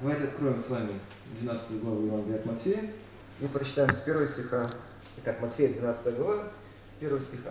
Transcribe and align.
Давайте 0.00 0.26
откроем 0.26 0.60
с 0.60 0.68
вами 0.68 0.92
12 1.40 1.80
главу 1.82 2.06
Евангелия 2.06 2.38
от 2.38 2.46
Матфея. 2.46 2.84
Мы 3.40 3.48
прочитаем 3.48 3.92
с 3.92 3.98
первого 3.98 4.28
стиха. 4.28 4.64
Итак, 5.16 5.40
Матфея 5.40 5.72
12 5.72 6.16
глава, 6.16 6.44
с 6.96 7.00
первого 7.00 7.20
стиха. 7.20 7.50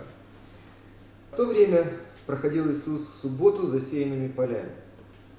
В 1.34 1.36
то 1.36 1.46
время 1.46 1.92
проходил 2.26 2.72
Иисус 2.72 3.10
в 3.10 3.18
субботу 3.18 3.68
засеянными 3.68 4.30
полями. 4.30 4.70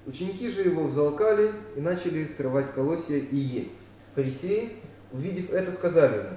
Ученики 0.04 0.50
же 0.50 0.60
его 0.60 0.84
взалкали 0.84 1.50
и 1.76 1.80
начали 1.80 2.26
срывать 2.26 2.74
колосья 2.74 3.16
и 3.16 3.36
есть. 3.36 3.72
Фарисеи, 4.14 4.74
увидев 5.10 5.48
это, 5.48 5.72
сказали 5.72 6.18
ему, 6.18 6.36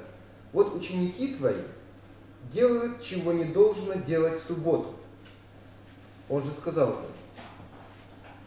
вот 0.53 0.73
ученики 0.73 1.35
твои 1.35 1.59
делают, 2.49 3.01
чего 3.01 3.33
не 3.33 3.43
должно 3.43 3.95
делать 3.95 4.39
в 4.39 4.43
субботу. 4.43 4.95
Он 6.29 6.41
же 6.41 6.51
сказал 6.51 6.91
им, 6.91 6.97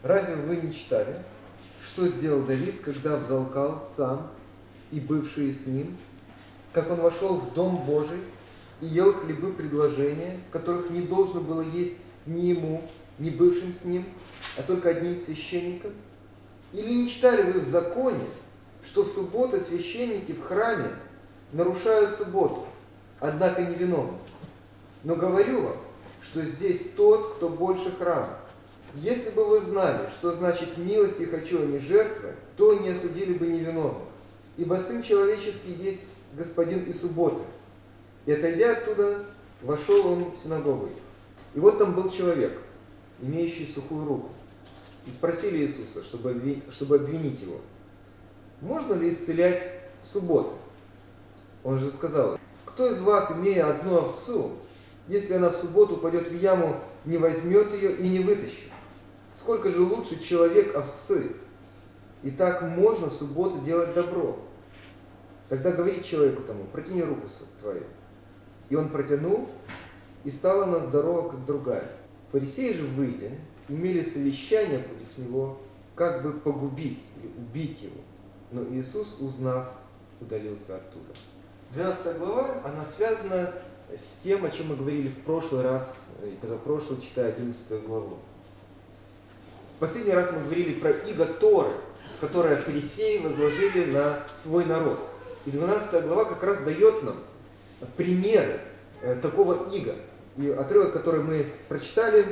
разве 0.01 0.33
вы 0.37 0.55
не 0.55 0.73
читали, 0.73 1.15
что 1.85 2.07
сделал 2.07 2.41
Давид, 2.41 2.81
когда 2.81 3.17
взалкал 3.17 3.87
сам 3.95 4.27
и 4.91 4.99
бывшие 4.99 5.53
с 5.53 5.67
ним, 5.67 5.95
как 6.73 6.89
он 6.89 6.99
вошел 6.99 7.35
в 7.35 7.53
Дом 7.53 7.77
Божий 7.85 8.19
и 8.81 8.87
ел 8.87 9.13
хлебы 9.13 9.53
предложения, 9.53 10.39
которых 10.51 10.89
не 10.89 11.01
должно 11.01 11.41
было 11.41 11.61
есть 11.61 11.93
ни 12.25 12.47
ему, 12.47 12.81
ни 13.19 13.29
бывшим 13.29 13.73
с 13.73 13.85
ним, 13.85 14.03
а 14.57 14.63
только 14.63 14.89
одним 14.89 15.17
священником? 15.17 15.91
Или 16.73 16.93
не 16.93 17.09
читали 17.09 17.51
вы 17.51 17.59
в 17.61 17.67
законе, 17.67 18.25
что 18.83 19.03
в 19.03 19.07
субботу 19.07 19.59
священники 19.59 20.31
в 20.33 20.43
храме 20.43 20.89
нарушают 21.53 22.15
субботу, 22.15 22.65
однако 23.19 23.61
не 23.61 23.75
виновны? 23.75 24.17
Но 25.03 25.15
говорю 25.15 25.61
вам, 25.61 25.77
что 26.21 26.41
здесь 26.41 26.89
тот, 26.97 27.35
кто 27.35 27.47
больше 27.47 27.91
храма. 27.91 28.39
Если 28.95 29.29
бы 29.31 29.45
вы 29.45 29.59
знали, 29.59 30.07
что 30.09 30.31
значит 30.31 30.77
милости 30.77 31.23
хочу, 31.23 31.61
а 31.61 31.65
не 31.65 31.79
жертвы, 31.79 32.33
то 32.55 32.73
не 32.75 32.89
осудили 32.89 33.33
бы 33.33 33.47
невиновных. 33.47 34.03
Ибо 34.57 34.75
Сын 34.75 35.03
Человеческий 35.03 35.73
есть 35.73 35.99
Господин 36.37 36.83
и 36.83 36.93
суббота. 36.93 37.41
И 38.25 38.31
отойдя 38.31 38.73
оттуда, 38.73 39.25
вошел 39.61 40.07
он 40.07 40.31
в 40.31 40.43
синагогу. 40.43 40.89
И 41.53 41.59
вот 41.59 41.77
там 41.77 41.93
был 41.93 42.09
человек, 42.09 42.57
имеющий 43.21 43.65
сухую 43.65 44.05
руку. 44.05 44.29
И 45.07 45.11
спросили 45.11 45.59
Иисуса, 45.59 46.03
чтобы, 46.03 46.61
чтобы 46.71 46.95
обвинить 46.95 47.41
его, 47.41 47.61
можно 48.61 48.93
ли 48.95 49.09
исцелять 49.09 49.61
в 50.03 50.07
субботу? 50.07 50.53
Он 51.63 51.79
же 51.79 51.91
сказал, 51.91 52.39
кто 52.65 52.91
из 52.91 52.99
вас, 52.99 53.31
имея 53.31 53.69
одну 53.69 53.97
овцу, 53.97 54.51
если 55.07 55.33
она 55.33 55.49
в 55.49 55.55
субботу 55.55 55.97
пойдет 55.97 56.29
в 56.29 56.41
яму, 56.41 56.75
не 57.05 57.17
возьмет 57.17 57.73
ее 57.73 57.95
и 57.95 58.09
не 58.09 58.19
вытащит? 58.19 58.71
Сколько 59.35 59.69
же 59.69 59.81
лучше 59.81 60.21
человек 60.21 60.75
овцы? 60.75 61.33
И 62.23 62.31
так 62.31 62.61
можно 62.63 63.07
в 63.07 63.13
субботу 63.13 63.59
делать 63.59 63.93
добро. 63.93 64.39
Тогда 65.49 65.71
говорит 65.71 66.05
человеку 66.05 66.41
тому, 66.43 66.63
протяни 66.65 67.03
руку 67.03 67.27
твою. 67.61 67.83
И 68.69 68.75
он 68.75 68.89
протянул, 68.89 69.47
и 70.23 70.31
стала 70.31 70.63
она 70.63 70.79
здорова, 70.79 71.29
как 71.29 71.45
другая. 71.45 71.87
Фарисеи 72.31 72.73
же, 72.73 72.83
выйдя, 72.83 73.31
имели 73.69 74.01
совещание 74.01 74.79
против 74.79 75.17
него, 75.17 75.59
как 75.95 76.23
бы 76.23 76.31
погубить 76.33 76.99
или 77.17 77.31
убить 77.37 77.81
его. 77.81 78.01
Но 78.51 78.63
Иисус, 78.63 79.17
узнав, 79.19 79.69
удалился 80.19 80.77
оттуда. 80.77 81.13
12 81.73 82.17
глава, 82.17 82.61
она 82.63 82.85
связана 82.85 83.53
с 83.95 84.23
тем, 84.23 84.45
о 84.45 84.49
чем 84.49 84.69
мы 84.69 84.75
говорили 84.75 85.09
в 85.09 85.19
прошлый 85.19 85.63
раз, 85.63 86.07
и 86.23 86.35
позапрошлый, 86.41 87.01
читая 87.01 87.33
11 87.33 87.85
главу. 87.85 88.17
Последний 89.79 90.13
раз 90.13 90.31
мы 90.31 90.41
говорили 90.41 90.79
про 90.79 90.91
иго 90.91 91.25
Торы, 91.25 91.71
которое 92.21 92.55
фарисеи 92.55 93.17
возложили 93.17 93.91
на 93.91 94.19
свой 94.35 94.65
народ. 94.65 94.97
И 95.45 95.51
12 95.51 96.05
глава 96.05 96.25
как 96.25 96.41
раз 96.43 96.59
дает 96.59 97.03
нам 97.03 97.17
примеры 97.97 98.61
э, 99.01 99.17
такого 99.21 99.69
иго. 99.73 99.95
И 100.37 100.49
отрывок, 100.49 100.93
который 100.93 101.21
мы 101.21 101.45
прочитали, 101.67 102.25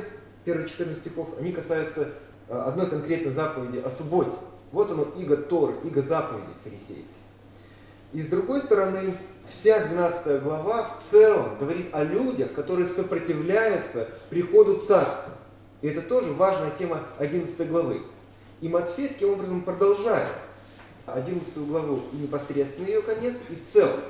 первые 0.46 0.68
14 0.68 0.98
стихов, 0.98 1.34
они 1.38 1.52
касаются 1.52 2.08
э, 2.48 2.56
одной 2.56 2.88
конкретной 2.88 3.32
заповеди 3.32 3.78
о 3.78 3.90
субботе. 3.90 4.32
Вот 4.72 4.90
оно, 4.90 5.06
иго 5.18 5.36
Торы, 5.36 5.74
иго 5.84 6.00
заповеди 6.02 6.50
фарисейских. 6.64 7.04
И 8.14 8.22
с 8.22 8.26
другой 8.26 8.60
стороны, 8.60 9.14
вся 9.46 9.80
12 9.86 10.42
глава 10.42 10.84
в 10.84 11.02
целом 11.02 11.58
говорит 11.58 11.88
о 11.92 12.04
людях, 12.04 12.54
которые 12.54 12.86
сопротивляются 12.86 14.08
приходу 14.30 14.78
царства. 14.78 15.32
И 15.84 15.86
это 15.86 16.00
тоже 16.00 16.32
важная 16.32 16.70
тема 16.70 17.02
11 17.18 17.68
главы. 17.68 18.00
И 18.62 18.70
Матфей 18.70 19.06
таким 19.06 19.34
образом 19.34 19.60
продолжает 19.60 20.32
11 21.04 21.58
главу 21.58 22.00
и 22.14 22.16
непосредственно 22.16 22.86
ее 22.86 23.02
конец, 23.02 23.36
и 23.50 23.54
в 23.54 23.62
целом 23.62 24.00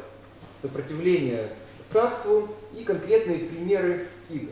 сопротивление 0.62 1.48
царству 1.88 2.48
и 2.78 2.84
конкретные 2.84 3.40
примеры 3.40 4.06
игр. 4.30 4.50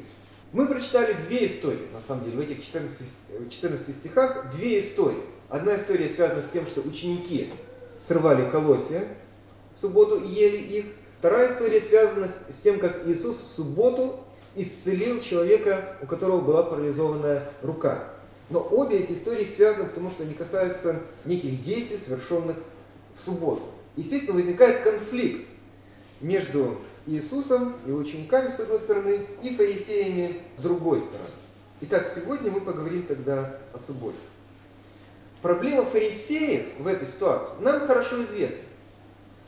Мы 0.53 0.67
прочитали 0.67 1.13
две 1.29 1.47
истории, 1.47 1.87
на 1.95 2.01
самом 2.01 2.25
деле, 2.25 2.39
в 2.39 2.41
этих 2.41 2.61
14, 2.61 3.07
14 3.49 3.95
стихах, 3.95 4.51
две 4.51 4.81
истории. 4.81 5.23
Одна 5.49 5.77
история 5.77 6.09
связана 6.09 6.43
с 6.43 6.49
тем, 6.53 6.67
что 6.67 6.81
ученики 6.81 7.53
срывали 8.01 8.51
колосья 8.51 9.07
в 9.77 9.81
субботу 9.81 10.19
и 10.19 10.27
ели 10.27 10.57
их. 10.57 10.85
Вторая 11.21 11.53
история 11.53 11.81
связана 11.81 12.27
с 12.27 12.57
тем, 12.65 12.81
как 12.81 13.07
Иисус 13.07 13.37
в 13.37 13.47
субботу 13.47 14.25
исцелил 14.55 15.21
человека, 15.21 15.97
у 16.03 16.07
которого 16.07 16.41
была 16.41 16.63
парализованная 16.63 17.49
рука. 17.63 18.05
Но 18.51 18.67
обе 18.71 18.99
эти 18.99 19.13
истории 19.13 19.45
связаны, 19.45 19.87
потому 19.87 20.11
что 20.11 20.25
они 20.25 20.35
касаются 20.35 21.01
неких 21.25 21.63
действий, 21.63 21.99
совершенных 21.99 22.57
в 23.15 23.21
субботу. 23.21 23.63
Естественно, 23.97 24.35
возникает 24.35 24.83
конфликт 24.83 25.49
между 26.21 26.79
Иисусом 27.07 27.75
и 27.87 27.91
учениками 27.91 28.51
с 28.51 28.61
одной 28.61 28.79
стороны 28.79 29.27
и 29.43 29.55
фарисеями 29.57 30.41
с 30.57 30.63
другой 30.63 31.01
стороны. 31.01 31.29
Итак, 31.81 32.07
сегодня 32.15 32.51
мы 32.51 32.61
поговорим 32.61 33.05
тогда 33.05 33.57
о 33.73 33.79
субботе. 33.79 34.19
Проблема 35.41 35.85
фарисеев 35.85 36.79
в 36.79 36.87
этой 36.87 37.09
ситуации 37.09 37.55
нам 37.61 37.87
хорошо 37.87 38.23
известна. 38.23 38.63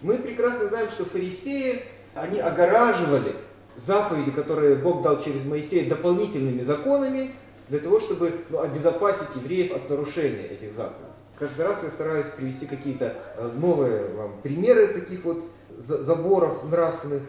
Мы 0.02 0.18
прекрасно 0.18 0.66
знаем, 0.66 0.90
что 0.90 1.04
фарисеи, 1.04 1.84
они 2.14 2.40
огораживали 2.40 3.36
заповеди, 3.76 4.30
которые 4.30 4.76
Бог 4.76 5.02
дал 5.02 5.22
через 5.22 5.44
Моисея, 5.44 5.88
дополнительными 5.88 6.62
законами, 6.62 7.32
для 7.68 7.78
того, 7.78 7.98
чтобы 7.98 8.32
ну, 8.50 8.60
обезопасить 8.60 9.34
евреев 9.36 9.72
от 9.74 9.88
нарушения 9.88 10.46
этих 10.46 10.72
заповедей. 10.72 11.12
Каждый 11.38 11.66
раз 11.66 11.82
я 11.82 11.90
стараюсь 11.90 12.26
привести 12.26 12.66
какие-то 12.66 13.14
э, 13.36 13.50
новые 13.56 14.08
вам 14.08 14.40
примеры 14.42 14.88
таких 14.88 15.24
вот 15.24 15.42
заборов 15.78 16.62
нравственных. 16.70 17.22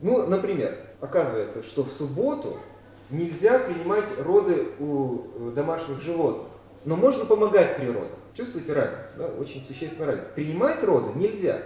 Ну, 0.00 0.26
например, 0.26 0.76
оказывается, 1.00 1.62
что 1.62 1.84
в 1.84 1.92
субботу 1.92 2.58
нельзя 3.10 3.58
принимать 3.58 4.04
роды 4.18 4.66
у 4.80 5.18
э, 5.18 5.52
домашних 5.54 6.00
животных, 6.00 6.48
но 6.84 6.96
можно 6.96 7.24
помогать 7.24 7.76
при 7.76 7.86
родах. 7.86 8.10
Чувствуете 8.34 8.72
разницу? 8.72 9.12
Да? 9.16 9.26
Очень 9.38 9.62
существенная 9.62 10.08
разница. 10.08 10.28
Принимать 10.34 10.82
роды 10.82 11.16
нельзя, 11.16 11.62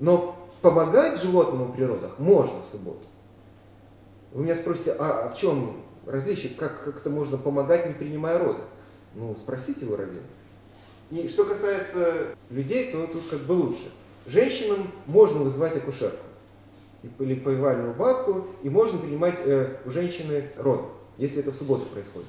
но 0.00 0.37
помогать 0.60 1.20
животному 1.20 1.72
при 1.72 1.84
родах 1.84 2.18
можно 2.18 2.62
в 2.62 2.66
субботу. 2.66 3.06
Вы 4.32 4.44
меня 4.44 4.54
спросите, 4.54 4.94
а 4.98 5.28
в 5.28 5.36
чем 5.36 5.82
различие, 6.06 6.52
как, 6.54 6.84
как 6.84 6.98
это 6.98 7.10
можно 7.10 7.38
помогать, 7.38 7.86
не 7.86 7.94
принимая 7.94 8.38
роды? 8.38 8.60
Ну, 9.14 9.34
спросите 9.34 9.86
у 9.86 9.96
раввина. 9.96 10.20
И 11.10 11.28
что 11.28 11.44
касается 11.44 12.26
людей, 12.50 12.92
то 12.92 13.06
тут 13.06 13.22
как 13.30 13.40
бы 13.40 13.52
лучше. 13.52 13.90
Женщинам 14.26 14.90
можно 15.06 15.40
вызывать 15.40 15.76
акушерку 15.76 16.18
или 17.18 17.34
повивальную 17.34 17.94
бабку, 17.94 18.48
и 18.62 18.68
можно 18.68 18.98
принимать 18.98 19.36
э, 19.44 19.76
у 19.86 19.90
женщины 19.90 20.50
роды, 20.56 20.84
если 21.16 21.40
это 21.40 21.52
в 21.52 21.54
субботу 21.54 21.86
происходит. 21.86 22.28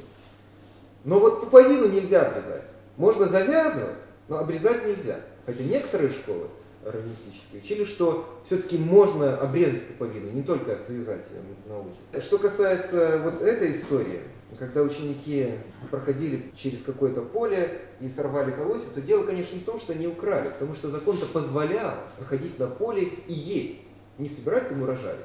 Но 1.03 1.19
вот 1.19 1.41
пуповину 1.41 1.89
нельзя 1.89 2.27
обрезать. 2.27 2.63
Можно 2.95 3.25
завязывать, 3.25 3.97
но 4.27 4.37
обрезать 4.37 4.85
нельзя. 4.85 5.19
Хотя 5.45 5.63
некоторые 5.63 6.11
школы 6.11 6.47
раввинистические 6.85 7.61
учили, 7.61 7.83
что 7.83 8.39
все-таки 8.43 8.77
можно 8.77 9.37
обрезать 9.37 9.85
пуповину, 9.87 10.31
не 10.31 10.43
только 10.43 10.79
завязать 10.87 11.25
ее 11.31 11.41
на 11.67 11.79
узел. 11.79 12.21
Что 12.21 12.37
касается 12.37 13.21
вот 13.23 13.41
этой 13.41 13.71
истории, 13.71 14.21
когда 14.57 14.81
ученики 14.81 15.51
проходили 15.91 16.51
через 16.55 16.81
какое-то 16.81 17.21
поле 17.21 17.81
и 17.99 18.09
сорвали 18.09 18.51
колосья, 18.51 18.89
то 18.93 19.01
дело, 19.01 19.23
конечно, 19.23 19.55
не 19.55 19.61
в 19.61 19.65
том, 19.65 19.79
что 19.79 19.93
они 19.93 20.07
украли, 20.07 20.49
потому 20.49 20.73
что 20.73 20.89
закон-то 20.89 21.25
позволял 21.27 21.95
заходить 22.17 22.57
на 22.59 22.67
поле 22.67 23.09
и 23.27 23.33
есть, 23.33 23.79
не 24.17 24.27
собирать 24.27 24.69
там 24.69 24.81
урожай. 24.81 25.15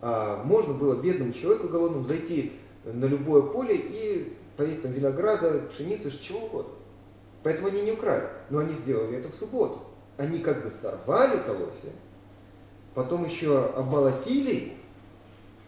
А 0.00 0.42
можно 0.44 0.74
было 0.74 1.00
бедному 1.00 1.32
человеку 1.32 1.68
голодному 1.68 2.04
зайти 2.04 2.52
на 2.84 3.04
любое 3.04 3.42
поле 3.42 3.76
и 3.76 4.32
поесть 4.56 4.82
там 4.82 4.92
винограда, 4.92 5.60
пшеницы, 5.70 6.10
чего 6.10 6.40
угодно. 6.40 6.72
Поэтому 7.42 7.68
они 7.68 7.82
не 7.82 7.92
украли. 7.92 8.28
Но 8.50 8.58
они 8.58 8.72
сделали 8.72 9.16
это 9.16 9.28
в 9.28 9.34
субботу. 9.34 9.80
Они 10.16 10.38
как 10.38 10.62
бы 10.62 10.70
сорвали 10.70 11.40
колосья, 11.44 11.90
потом 12.94 13.24
еще 13.24 13.66
обмолотили 13.76 14.74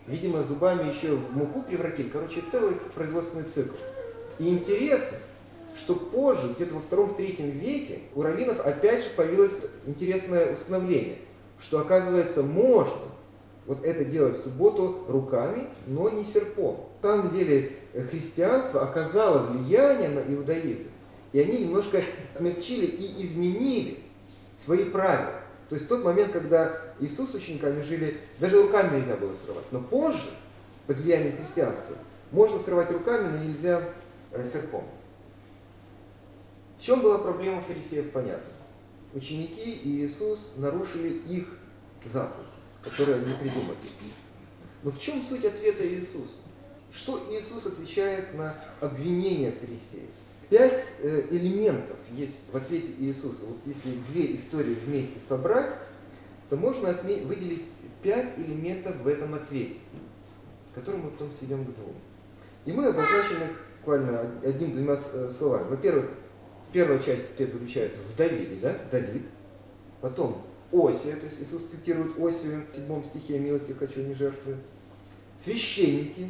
Видимо, 0.06 0.42
зубами 0.42 0.88
еще 0.88 1.14
в 1.14 1.34
муку 1.34 1.62
превратили. 1.62 2.08
Короче, 2.08 2.42
целый 2.50 2.74
производственный 2.94 3.44
цикл. 3.44 3.74
И 4.38 4.48
интересно, 4.48 5.16
что 5.76 5.94
позже, 5.94 6.52
где-то 6.54 6.74
во 6.74 6.80
втором-третьем 6.80 7.50
веке, 7.50 8.00
у 8.14 8.22
раввинов 8.22 8.60
опять 8.60 9.02
же 9.04 9.10
появилось 9.16 9.62
интересное 9.86 10.52
установление, 10.52 11.18
что 11.58 11.78
оказывается 11.78 12.42
можно 12.42 12.92
вот 13.66 13.82
это 13.82 14.04
делать 14.04 14.36
в 14.36 14.42
субботу 14.42 15.04
руками, 15.08 15.66
но 15.86 16.10
не 16.10 16.22
серпом. 16.22 16.80
На 17.02 17.08
самом 17.08 17.30
деле 17.30 17.72
христианство 18.10 18.82
оказало 18.82 19.46
влияние 19.46 20.10
на 20.10 20.20
иудаизм, 20.20 20.88
и 21.32 21.40
они 21.40 21.64
немножко 21.64 22.02
смягчили 22.36 22.84
и 22.84 23.22
изменили 23.22 24.00
свои 24.54 24.84
правила. 24.84 25.40
То 25.68 25.74
есть 25.74 25.86
в 25.86 25.88
тот 25.88 26.04
момент, 26.04 26.32
когда 26.32 26.80
Иисус 27.00 27.32
с 27.32 27.34
учениками 27.34 27.80
жили, 27.80 28.20
даже 28.38 28.62
руками 28.62 28.98
нельзя 28.98 29.16
было 29.16 29.34
срывать. 29.34 29.64
Но 29.72 29.80
позже, 29.80 30.30
под 30.86 30.98
влиянием 30.98 31.36
христианства, 31.36 31.96
можно 32.30 32.58
срывать 32.58 32.90
руками, 32.90 33.28
но 33.28 33.44
нельзя 33.44 33.82
э, 34.32 34.44
серпом. 34.44 34.84
В 36.78 36.82
чем 36.82 37.00
была 37.00 37.18
проблема 37.18 37.60
фарисеев, 37.60 38.10
понятно. 38.10 38.50
Ученики 39.14 39.70
и 39.70 40.04
Иисус 40.04 40.52
нарушили 40.56 41.08
их 41.28 41.46
заповедь, 42.04 42.48
которую 42.82 43.18
они 43.18 43.34
придумали. 43.34 43.78
Но 44.82 44.90
в 44.90 44.98
чем 44.98 45.22
суть 45.22 45.44
ответа 45.44 45.86
Иисуса? 45.86 46.40
Что 46.90 47.18
Иисус 47.30 47.66
отвечает 47.66 48.34
на 48.34 48.54
обвинение 48.80 49.50
фарисеев? 49.50 50.10
Пять 50.54 50.94
э, 51.00 51.26
элементов 51.32 51.96
есть 52.12 52.38
в 52.52 52.56
ответе 52.56 52.92
Иисуса. 53.00 53.44
Вот 53.44 53.56
если 53.66 53.90
две 54.12 54.36
истории 54.36 54.76
вместе 54.86 55.18
собрать, 55.28 55.72
то 56.48 56.54
можно 56.54 56.92
выделить 56.92 57.64
пять 58.04 58.38
элементов 58.38 58.94
в 58.98 59.08
этом 59.08 59.34
ответе, 59.34 59.74
которые 60.72 61.02
мы 61.02 61.10
потом 61.10 61.32
сведем 61.32 61.64
к 61.64 61.74
двум. 61.74 61.96
И 62.66 62.72
мы 62.72 62.86
обозначим 62.86 63.42
их 63.42 63.60
буквально 63.80 64.30
одним-двумя 64.44 64.96
э, 64.96 65.30
словами. 65.36 65.70
Во-первых, 65.70 66.10
первая 66.72 67.00
часть 67.00 67.32
ответа 67.32 67.54
заключается 67.54 67.98
в 67.98 68.16
Давиде, 68.16 68.56
да? 68.62 68.76
Давид. 68.92 69.24
Потом 70.00 70.40
Осия, 70.70 71.16
то 71.16 71.24
есть 71.24 71.42
Иисус 71.42 71.64
цитирует 71.64 72.16
Осию 72.16 72.62
в 72.72 72.76
седьмом 72.76 73.02
стихе 73.02 73.40
«Милости 73.40 73.72
хочу, 73.72 74.02
не 74.02 74.14
жертвую». 74.14 74.58
Священники, 75.36 76.28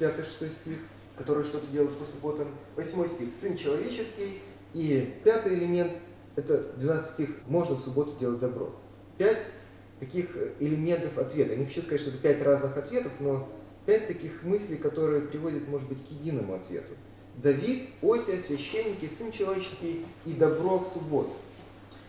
5-6 0.00 0.50
стих 0.50 0.78
которые 1.16 1.44
что-то 1.44 1.66
делают 1.68 1.96
по 1.96 2.04
субботам. 2.04 2.48
Восьмой 2.76 3.08
стих– 3.08 3.32
Сын 3.40 3.56
человеческий. 3.56 4.40
И 4.72 5.14
пятый 5.24 5.54
элемент– 5.54 5.92
это 6.36 6.72
12 6.76 7.12
стих– 7.12 7.30
можно 7.46 7.76
в 7.76 7.80
субботу 7.80 8.18
делать 8.18 8.40
добро. 8.40 8.74
Пять 9.18 9.52
таких 10.00 10.36
элементов 10.58 11.18
ответа. 11.18 11.52
Я 11.52 11.58
не 11.58 11.66
хочу 11.66 11.82
сказать, 11.82 12.00
что 12.00 12.10
это 12.10 12.18
пять 12.18 12.42
разных 12.42 12.76
ответов, 12.76 13.12
но 13.20 13.48
пять 13.86 14.06
таких 14.06 14.42
мыслей, 14.42 14.76
которые 14.76 15.22
приводят, 15.22 15.68
может 15.68 15.88
быть, 15.88 15.98
к 16.06 16.10
единому 16.10 16.54
ответу. 16.54 16.94
Давид, 17.36 17.90
Осия, 18.02 18.38
священники, 18.38 19.08
Сын 19.08 19.32
человеческий 19.32 20.04
и 20.26 20.32
добро 20.32 20.78
в 20.78 20.88
субботу. 20.88 21.32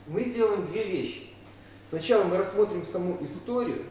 Мы 0.07 0.23
сделаем 0.23 0.65
две 0.65 0.83
вещи. 0.83 1.29
Сначала 1.89 2.23
мы 2.25 2.37
рассмотрим 2.37 2.85
саму 2.85 3.17
историю, 3.21 3.83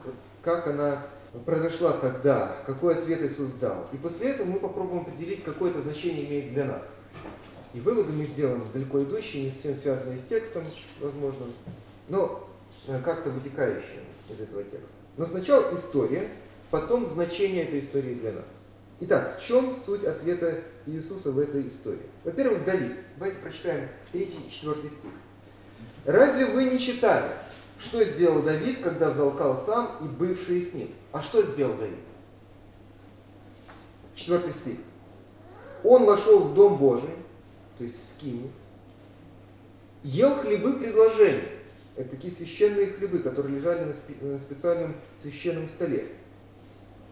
как 0.42 0.66
она 0.66 1.06
произошла 1.40 1.92
тогда, 1.92 2.56
какой 2.66 2.96
ответ 2.96 3.22
Иисус 3.22 3.52
дал. 3.60 3.86
И 3.92 3.96
после 3.96 4.30
этого 4.30 4.46
мы 4.46 4.60
попробуем 4.60 5.02
определить, 5.02 5.42
какое 5.42 5.70
это 5.70 5.80
значение 5.80 6.26
имеет 6.26 6.52
для 6.52 6.64
нас. 6.64 6.86
И 7.72 7.80
выводы 7.80 8.12
мы 8.12 8.24
сделаем 8.24 8.64
далеко 8.72 9.02
идущие, 9.02 9.44
не 9.44 9.50
совсем 9.50 9.74
связанные 9.74 10.16
с 10.16 10.22
текстом, 10.22 10.64
возможно, 11.00 11.46
но 12.08 12.48
э, 12.86 13.00
как-то 13.04 13.30
вытекающие 13.30 14.00
из 14.30 14.40
этого 14.40 14.62
текста. 14.62 14.92
Но 15.16 15.26
сначала 15.26 15.74
история, 15.74 16.28
потом 16.70 17.06
значение 17.06 17.64
этой 17.64 17.80
истории 17.80 18.14
для 18.14 18.32
нас. 18.32 18.44
Итак, 19.00 19.36
в 19.36 19.44
чем 19.44 19.74
суть 19.74 20.04
ответа 20.04 20.60
Иисуса 20.86 21.32
в 21.32 21.38
этой 21.40 21.66
истории? 21.66 22.06
Во-первых, 22.22 22.64
Давид. 22.64 22.92
Давайте 23.16 23.38
прочитаем 23.38 23.88
3-4 24.12 24.88
стих. 24.88 25.10
«Разве 26.04 26.46
вы 26.46 26.64
не 26.64 26.78
читали, 26.78 27.32
что 27.78 28.04
сделал 28.04 28.42
Давид, 28.42 28.78
когда 28.82 29.10
взалкал 29.10 29.60
сам 29.60 29.90
и 30.00 30.04
бывшие 30.04 30.62
с 30.62 30.74
ним? 30.74 30.90
А 31.14 31.22
что 31.22 31.44
сделал 31.44 31.76
Давид? 31.76 31.94
Четвертый 34.16 34.52
стих. 34.52 34.78
Он 35.84 36.06
вошел 36.06 36.40
в 36.40 36.54
Дом 36.54 36.76
Божий, 36.76 37.08
то 37.78 37.84
есть 37.84 38.02
в 38.02 38.08
Скинию, 38.08 38.50
ел 40.02 40.34
хлебы 40.34 40.72
предложения. 40.72 41.50
Это 41.94 42.10
такие 42.10 42.34
священные 42.34 42.88
хлебы, 42.88 43.20
которые 43.20 43.54
лежали 43.54 43.94
на 44.22 44.38
специальном 44.40 44.96
священном 45.22 45.68
столе. 45.68 46.08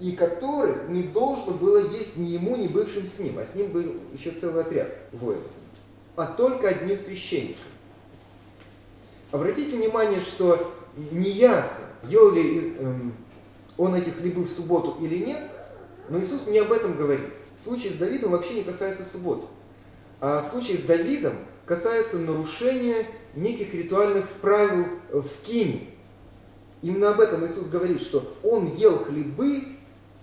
И 0.01 0.11
которых 0.17 0.89
не 0.89 1.05
должно 1.05 1.53
было 1.53 1.89
есть 1.93 2.17
ни 2.17 2.31
ему, 2.31 2.57
ни 2.57 2.67
бывшим 2.67 3.07
с 3.07 3.21
ним. 3.21 3.39
А 3.39 3.47
с 3.47 3.55
ним 3.55 3.71
был 3.71 3.85
еще 4.13 4.33
целый 4.33 4.65
отряд 4.65 4.89
воинов. 5.13 5.47
А 6.17 6.27
только 6.27 6.71
одним 6.71 6.99
священником. 6.99 7.63
Обратите 9.31 9.77
внимание, 9.77 10.21
что 10.21 10.75
неясно, 11.13 11.85
ел 12.09 12.33
ли 12.33 12.75
эм, 12.81 13.15
он 13.77 13.95
эти 13.95 14.11
хлебы 14.11 14.43
в 14.43 14.51
субботу 14.51 14.97
или 15.01 15.25
нет, 15.25 15.41
но 16.09 16.21
Иисус 16.21 16.47
не 16.47 16.59
об 16.59 16.73
этом 16.73 16.97
говорит. 16.97 17.27
Случай 17.57 17.91
с 17.91 17.95
Давидом 17.95 18.33
вообще 18.33 18.55
не 18.55 18.63
касается 18.63 19.05
субботы. 19.05 19.47
А 20.21 20.43
случай 20.43 20.77
с 20.77 20.83
Давидом 20.83 21.35
касается 21.67 22.19
нарушения 22.19 23.07
неких 23.35 23.75
ритуальных 23.75 24.29
правил 24.29 24.87
в 25.11 25.27
скине. 25.27 25.89
Именно 26.83 27.11
об 27.11 27.21
этом 27.21 27.47
Иисус 27.47 27.69
говорит, 27.69 28.01
что 28.01 28.35
он 28.43 28.75
ел 28.75 28.99
хлебы, 28.99 29.63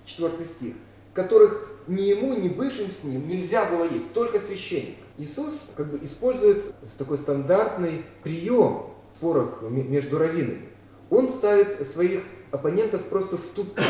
4 0.06 0.44
стих, 0.44 0.74
которых 1.14 1.70
ни 1.88 2.02
ему, 2.02 2.36
ни 2.36 2.50
бывшим 2.50 2.92
с 2.92 3.04
ним 3.04 3.28
нельзя 3.28 3.66
было 3.66 3.86
есть, 3.86 4.14
только 4.14 4.40
священник. 4.40 4.98
Иисус 5.18 5.72
как 5.76 5.88
бы 5.88 6.00
использует 6.04 6.74
такой 6.98 7.18
стандартный 7.18 8.04
прием 8.24 8.88
спорах 9.16 9.62
между 9.62 10.18
раввинами, 10.18 10.70
он 11.10 11.28
ставит 11.28 11.86
своих 11.86 12.22
оппонентов 12.52 13.04
просто 13.06 13.38
в 13.38 13.48
тупик, 13.48 13.84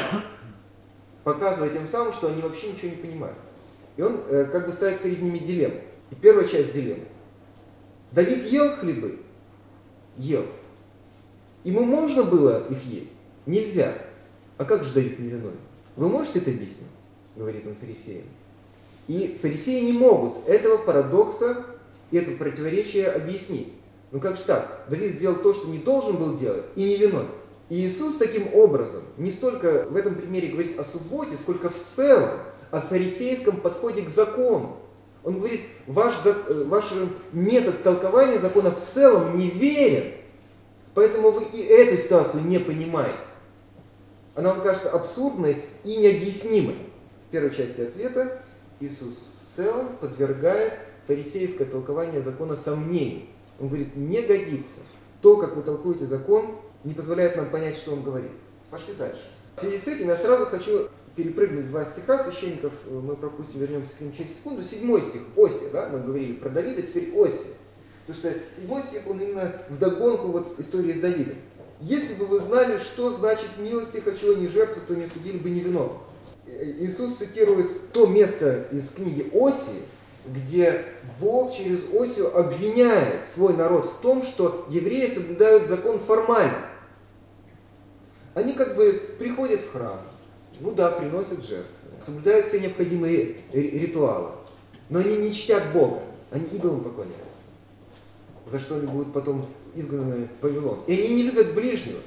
показывая 1.24 1.70
тем 1.70 1.88
самым, 1.88 2.14
что 2.14 2.28
они 2.28 2.42
вообще 2.42 2.72
ничего 2.72 2.90
не 2.90 2.98
понимают. 2.98 3.38
И 3.98 4.02
он 4.02 4.22
э, 4.30 4.46
как 4.46 4.66
бы 4.66 4.72
ставит 4.72 5.02
перед 5.02 5.22
ними 5.22 5.40
дилемму. 5.40 5.82
И 6.12 6.16
первая 6.16 6.48
часть 6.48 6.72
дилеммы. 6.74 7.06
Давид 8.12 8.46
ел 8.46 8.76
хлебы? 8.78 9.20
Ел. 10.18 10.46
Ему 11.64 11.84
можно 11.84 12.24
было 12.24 12.66
их 12.70 12.84
есть? 12.86 13.12
Нельзя. 13.46 13.94
А 14.58 14.66
как 14.66 14.84
же 14.84 14.94
Давид 14.94 15.20
невиновен? 15.20 15.58
Вы 15.96 16.10
можете 16.10 16.40
это 16.40 16.52
объяснить? 16.52 16.88
Говорит 17.36 17.66
он 17.68 17.76
фарисеям. 17.76 18.26
И 19.08 19.38
фарисеи 19.42 19.82
не 19.82 19.94
могут 19.94 20.48
этого 20.48 20.78
парадокса 20.78 21.66
и 22.12 22.18
этого 22.18 22.36
противоречия 22.36 23.08
объяснить. 23.08 23.74
Ну 24.12 24.20
как 24.20 24.38
же 24.38 24.44
так? 24.44 24.86
Давид 24.90 25.12
сделал 25.12 25.38
то, 25.38 25.54
что 25.54 25.68
не 25.68 25.78
должен 25.78 26.18
был 26.18 26.38
делать, 26.38 26.66
и 26.76 26.84
не 26.84 26.98
виной. 26.98 27.26
И 27.70 27.86
Иисус 27.86 28.18
таким 28.18 28.54
образом 28.54 29.04
не 29.18 29.32
столько 29.32 29.86
в 29.90 29.96
этом 29.96 30.16
примере 30.16 30.50
говорит 30.50 30.80
о 30.80 30.84
субботе, 30.84 31.38
сколько 31.38 31.70
в 31.70 31.80
целом 31.80 32.32
о 32.72 32.82
фарисейском 32.82 33.58
подходе 33.58 34.02
к 34.02 34.10
закону. 34.10 34.78
Он 35.24 35.38
говорит, 35.38 35.62
ваш, 35.86 36.14
э, 36.26 36.64
ваш 36.66 36.86
метод 37.32 37.84
толкования 37.84 38.40
закона 38.40 38.72
в 38.72 38.80
целом 38.80 39.38
неверен, 39.38 40.14
поэтому 40.94 41.30
вы 41.32 41.44
и 41.54 41.62
эту 41.62 42.02
ситуацию 42.02 42.44
не 42.44 42.58
понимаете. 42.58 43.20
Она 44.34 44.54
вам 44.54 44.62
кажется 44.62 44.90
абсурдной 44.90 45.58
и 45.84 45.98
необъяснимой. 45.98 46.78
В 47.28 47.32
первой 47.32 47.54
части 47.54 47.82
ответа 47.82 48.42
Иисус 48.80 49.28
в 49.46 49.56
целом 49.56 49.90
подвергает 50.00 50.74
фарисейское 51.06 51.68
толкование 51.68 52.22
закона 52.22 52.56
сомнению. 52.56 53.24
Он 53.60 53.68
говорит, 53.68 53.96
не 53.96 54.22
годится. 54.22 54.80
То, 55.22 55.36
как 55.38 55.56
вы 55.56 55.64
толкуете 55.64 56.06
закон, 56.06 56.56
не 56.84 56.94
позволяет 56.94 57.36
нам 57.36 57.50
понять, 57.50 57.76
что 57.76 57.94
он 57.94 58.04
говорит. 58.04 58.32
Пошли 58.70 58.94
дальше. 58.94 59.24
В 59.56 59.62
связи 59.62 59.78
с 59.78 59.88
этим 59.88 60.08
я 60.08 60.16
сразу 60.16 60.46
хочу 60.46 60.90
перепрыгнуть 61.16 61.68
два 61.68 61.84
стиха 61.86 62.24
священников, 62.24 62.72
э, 62.86 62.92
мы 62.92 63.16
пропустим, 63.16 63.60
вернемся 63.60 63.92
к 63.98 64.02
ним 64.02 64.14
через 64.14 64.36
секунду. 64.36 64.64
Седьмой 64.64 65.02
стих, 65.02 65.22
Осия, 65.36 65.70
да, 65.72 65.90
мы 65.92 66.00
говорили 66.00 66.34
про 66.34 66.50
Давида, 66.50 66.82
теперь 66.82 67.12
Осия. 67.16 67.54
Потому 68.08 68.32
что 68.32 68.56
седьмой 68.56 68.82
стих, 68.84 69.02
он 69.08 69.20
именно 69.20 69.54
вдогонку 69.70 70.30
вот 70.30 70.60
истории 70.60 70.94
с 70.94 71.00
Давидом. 71.00 71.36
Если 71.82 72.14
бы 72.14 72.26
вы 72.26 72.40
знали, 72.40 72.78
что 72.78 73.12
значит 73.12 73.50
милости 73.58 73.98
хочу, 73.98 74.34
а 74.34 74.40
не 74.40 74.48
жертву, 74.48 74.82
то 74.88 74.96
не 74.96 75.08
судили 75.08 75.38
бы 75.38 75.50
невиновных. 75.50 75.98
Э, 76.48 76.72
Иисус 76.80 77.18
цитирует 77.18 77.92
то 77.92 78.08
место 78.08 78.68
из 78.72 78.90
книги 78.92 79.30
Осии, 79.34 79.82
где 80.26 80.86
Бог 81.20 81.54
через 81.54 81.86
Осию 81.94 82.38
обвиняет 82.38 83.26
свой 83.28 83.56
народ 83.56 83.86
в 83.86 84.02
том, 84.02 84.24
что 84.24 84.66
евреи 84.70 85.08
соблюдают 85.08 85.68
закон 85.68 86.00
формально. 86.00 86.69
Они 88.40 88.54
как 88.54 88.78
бы 88.78 88.94
приходят 89.20 89.60
в 89.60 89.74
храм, 89.74 90.00
ну 90.62 90.72
да, 90.72 90.92
приносят 90.92 91.44
жертвы, 91.44 91.68
соблюдают 92.00 92.48
все 92.48 92.62
необходимые 92.62 93.36
ритуалы, 93.52 94.30
но 94.90 95.00
они 95.00 95.18
не 95.18 95.34
чтят 95.34 95.74
Бога, 95.74 96.00
они 96.32 96.46
идолам 96.46 96.82
поклоняются, 96.82 97.44
за 98.48 98.60
что 98.60 98.76
они 98.76 98.88
будут 98.88 99.12
потом 99.12 99.46
изгнаны 99.76 100.30
в 100.40 100.44
Вавилон. 100.44 100.80
И 100.88 100.94
они 100.94 101.16
не 101.16 101.24
любят 101.24 101.54
ближнего. 101.54 102.00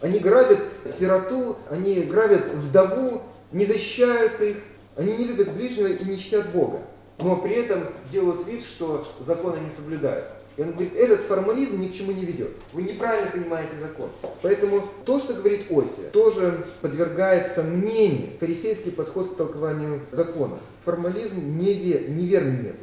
Они 0.00 0.18
грабят 0.20 0.60
сироту, 0.86 1.58
они 1.68 2.00
грабят 2.00 2.48
вдову, 2.48 3.20
не 3.52 3.66
защищают 3.66 4.40
их, 4.40 4.56
они 4.96 5.18
не 5.18 5.24
любят 5.26 5.52
ближнего 5.52 5.88
и 5.88 6.04
не 6.06 6.16
чтят 6.16 6.50
Бога. 6.50 6.80
но 7.18 7.36
при 7.36 7.56
этом 7.56 7.88
делают 8.10 8.46
вид, 8.46 8.62
что 8.62 9.06
законы 9.20 9.58
не 9.58 9.68
соблюдают. 9.68 10.24
И 10.58 10.62
он 10.62 10.72
говорит, 10.72 10.96
этот 10.96 11.20
формализм 11.20 11.80
ни 11.80 11.86
к 11.86 11.94
чему 11.94 12.10
не 12.10 12.24
ведет. 12.24 12.50
Вы 12.72 12.82
неправильно 12.82 13.30
понимаете 13.30 13.74
закон. 13.80 14.10
Поэтому 14.42 14.82
то, 15.04 15.20
что 15.20 15.34
говорит 15.34 15.70
Осия, 15.70 16.10
тоже 16.10 16.66
подвергает 16.82 17.46
сомнению 17.46 18.30
фарисейский 18.40 18.90
подход 18.90 19.34
к 19.34 19.36
толкованию 19.36 20.00
закона. 20.10 20.58
Формализм 20.84 21.56
невер, 21.56 22.10
неверный 22.10 22.60
метод. 22.60 22.80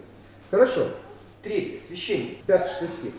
Хорошо. 0.50 0.88
Третье. 1.44 1.82
Священник. 1.86 2.38
Пятый, 2.48 2.70
шестой 2.70 2.88
стих. 2.88 3.12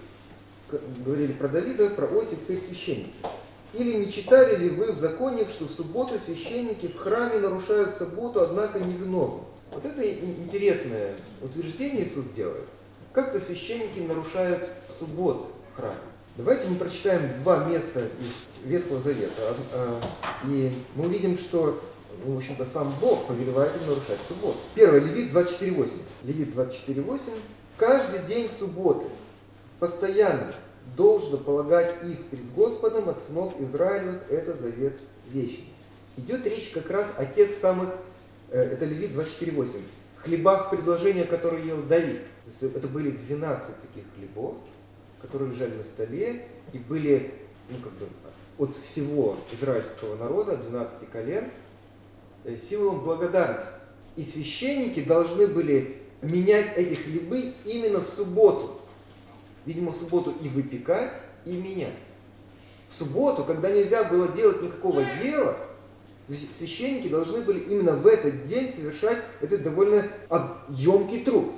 Говорили 1.04 1.32
про 1.32 1.48
Давида, 1.48 1.90
про 1.90 2.06
Осия, 2.06 2.38
теперь 2.38 2.58
священники. 2.58 3.12
Или 3.74 3.98
не 3.98 4.10
читали 4.10 4.56
ли 4.56 4.70
вы 4.70 4.92
в 4.92 4.98
законе, 4.98 5.44
что 5.44 5.66
в 5.66 5.70
субботу 5.70 6.14
священники 6.18 6.88
в 6.88 6.96
храме 6.96 7.40
нарушают 7.40 7.94
субботу, 7.94 8.40
однако 8.40 8.78
невиновны? 8.78 9.42
Вот 9.70 9.84
это 9.84 10.02
интересное 10.02 11.12
утверждение 11.42 12.06
Иисус 12.06 12.28
делает. 12.28 12.64
Как-то 13.16 13.40
священники 13.40 14.00
нарушают 14.00 14.68
субботы 14.90 15.46
в 15.72 15.76
храме. 15.78 15.96
Давайте 16.36 16.68
мы 16.68 16.76
прочитаем 16.76 17.22
два 17.42 17.64
места 17.64 18.02
из 18.20 18.46
Ветхого 18.62 19.00
Завета. 19.00 19.56
А, 19.72 20.02
и 20.44 20.70
мы 20.96 21.06
увидим, 21.06 21.34
что, 21.38 21.80
ну, 22.26 22.34
в 22.34 22.36
общем-то, 22.36 22.66
сам 22.66 22.92
Бог 23.00 23.26
повелевает 23.26 23.74
им 23.76 23.88
нарушать 23.88 24.18
субботу. 24.28 24.58
Первое, 24.74 25.00
Левит 25.00 25.32
24.8. 25.32 25.92
Левит 26.24 26.54
24.8. 26.54 27.18
Каждый 27.78 28.20
день 28.28 28.50
субботы 28.50 29.06
постоянно 29.80 30.52
должно 30.94 31.38
полагать 31.38 31.94
их 32.04 32.26
пред 32.26 32.52
Господом 32.52 33.08
от 33.08 33.22
сынов 33.22 33.58
Израилевых. 33.58 34.30
Это 34.30 34.54
завет 34.54 35.00
вечный. 35.32 35.72
Идет 36.18 36.46
речь 36.46 36.68
как 36.68 36.90
раз 36.90 37.14
о 37.16 37.24
тех 37.24 37.54
самых, 37.54 37.94
э, 38.50 38.60
это 38.60 38.84
Левит 38.84 39.12
24.8, 39.12 39.80
хлебах 40.26 40.70
предложения, 40.70 41.24
которые 41.24 41.66
ел 41.66 41.82
Давид. 41.82 42.20
Это 42.60 42.88
были 42.88 43.10
12 43.10 43.80
таких 43.80 44.04
хлебов, 44.16 44.56
которые 45.22 45.52
лежали 45.52 45.76
на 45.76 45.84
столе 45.84 46.46
и 46.72 46.78
были 46.78 47.32
ну, 47.70 47.78
как 47.78 47.92
бы, 47.92 48.06
от 48.58 48.76
всего 48.76 49.36
израильского 49.52 50.16
народа, 50.16 50.56
12 50.56 51.08
колен, 51.10 51.50
э, 52.44 52.56
символом 52.56 53.00
благодарности. 53.00 53.72
И 54.16 54.22
священники 54.22 55.02
должны 55.02 55.46
были 55.46 55.98
менять 56.22 56.76
эти 56.76 56.94
хлебы 56.94 57.42
именно 57.64 58.00
в 58.00 58.06
субботу. 58.06 58.80
Видимо, 59.64 59.92
в 59.92 59.96
субботу 59.96 60.34
и 60.42 60.48
выпекать, 60.48 61.14
и 61.44 61.56
менять. 61.56 61.92
В 62.88 62.94
субботу, 62.94 63.44
когда 63.44 63.70
нельзя 63.70 64.04
было 64.04 64.28
делать 64.28 64.62
никакого 64.62 65.02
дела, 65.22 65.56
священники 66.28 67.08
должны 67.08 67.40
были 67.42 67.60
именно 67.60 67.92
в 67.92 68.06
этот 68.06 68.46
день 68.46 68.72
совершать 68.72 69.22
этот 69.40 69.62
довольно 69.62 70.08
объемкий 70.28 71.24
труд 71.24 71.52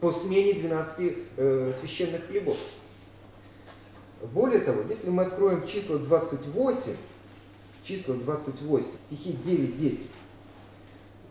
по 0.00 0.12
смене 0.12 0.54
12 0.54 1.16
э, 1.36 1.72
священных 1.78 2.26
хлебов. 2.26 2.56
Более 4.32 4.60
того, 4.60 4.82
если 4.88 5.10
мы 5.10 5.24
откроем 5.24 5.66
число 5.66 5.98
28, 5.98 6.94
число 7.82 8.14
28, 8.14 8.86
стихи 9.06 9.36
9-10, 9.44 9.98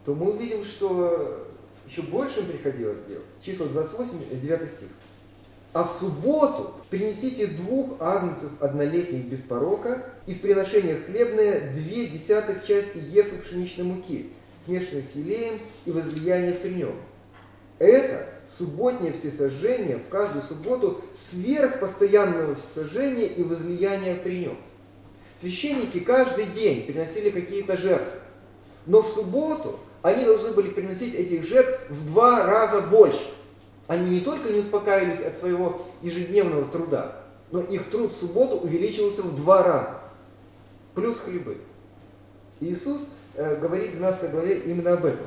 то 0.06 0.16
мы 0.16 0.32
увидим, 0.32 0.64
что 0.64 1.48
еще 1.88 2.02
больше 2.04 2.42
им 2.42 2.48
приходилось 2.48 3.04
делать. 3.08 3.26
Число 3.42 3.68
28, 3.68 4.42
9 4.42 4.70
стих. 4.70 4.88
А 5.80 5.84
в 5.86 5.94
субботу 5.94 6.74
принесите 6.90 7.48
двух 7.48 8.02
агнцев 8.02 8.50
однолетних 8.60 9.24
без 9.24 9.40
порока, 9.40 10.04
и 10.28 10.34
в 10.34 10.42
приношениях 10.42 11.06
хлебное 11.06 11.72
две 11.72 12.08
десятых 12.08 12.68
части 12.68 12.98
ефы 12.98 13.38
пшеничной 13.38 13.86
муки, 13.86 14.30
смешанной 14.62 15.04
с 15.04 15.16
елеем 15.16 15.58
и 15.86 15.92
возлияние 15.92 16.56
при 16.56 16.72
нем. 16.72 16.96
Это 17.78 18.28
субботнее 18.50 19.14
всесожжение 19.14 20.00
в 20.00 20.10
каждую 20.10 20.42
субботу 20.42 21.02
сверх 21.14 21.80
постоянного 21.80 22.56
всесожжения 22.56 23.28
и 23.28 23.42
возлияния 23.42 24.16
при 24.16 24.40
нем. 24.40 24.58
Священники 25.40 26.02
каждый 26.02 26.48
день 26.48 26.88
приносили 26.88 27.30
какие-то 27.30 27.78
жертвы, 27.78 28.20
но 28.86 29.02
в 29.02 29.08
субботу 29.08 29.80
они 30.02 30.26
должны 30.26 30.52
были 30.52 30.72
приносить 30.72 31.16
этих 31.16 31.48
жертв 31.48 31.80
в 31.88 32.08
два 32.08 32.44
раза 32.44 32.82
больше. 32.82 33.32
Они 33.90 34.08
не 34.12 34.20
только 34.20 34.54
не 34.54 34.60
успокаивались 34.60 35.24
от 35.24 35.36
своего 35.36 35.82
ежедневного 36.04 36.66
труда, 36.66 37.16
но 37.50 37.60
их 37.60 37.90
труд 37.90 38.14
в 38.14 38.16
субботу 38.16 38.58
увеличивался 38.58 39.24
в 39.24 39.36
два 39.36 39.64
раза. 39.64 39.96
Плюс 40.94 41.20
хлебы. 41.20 41.58
Иисус 42.60 43.10
э, 43.34 43.56
говорит 43.60 43.90
в 43.90 43.94
12 43.94 44.30
главе 44.30 44.60
именно 44.60 44.94
об 44.94 45.06
этом. 45.06 45.26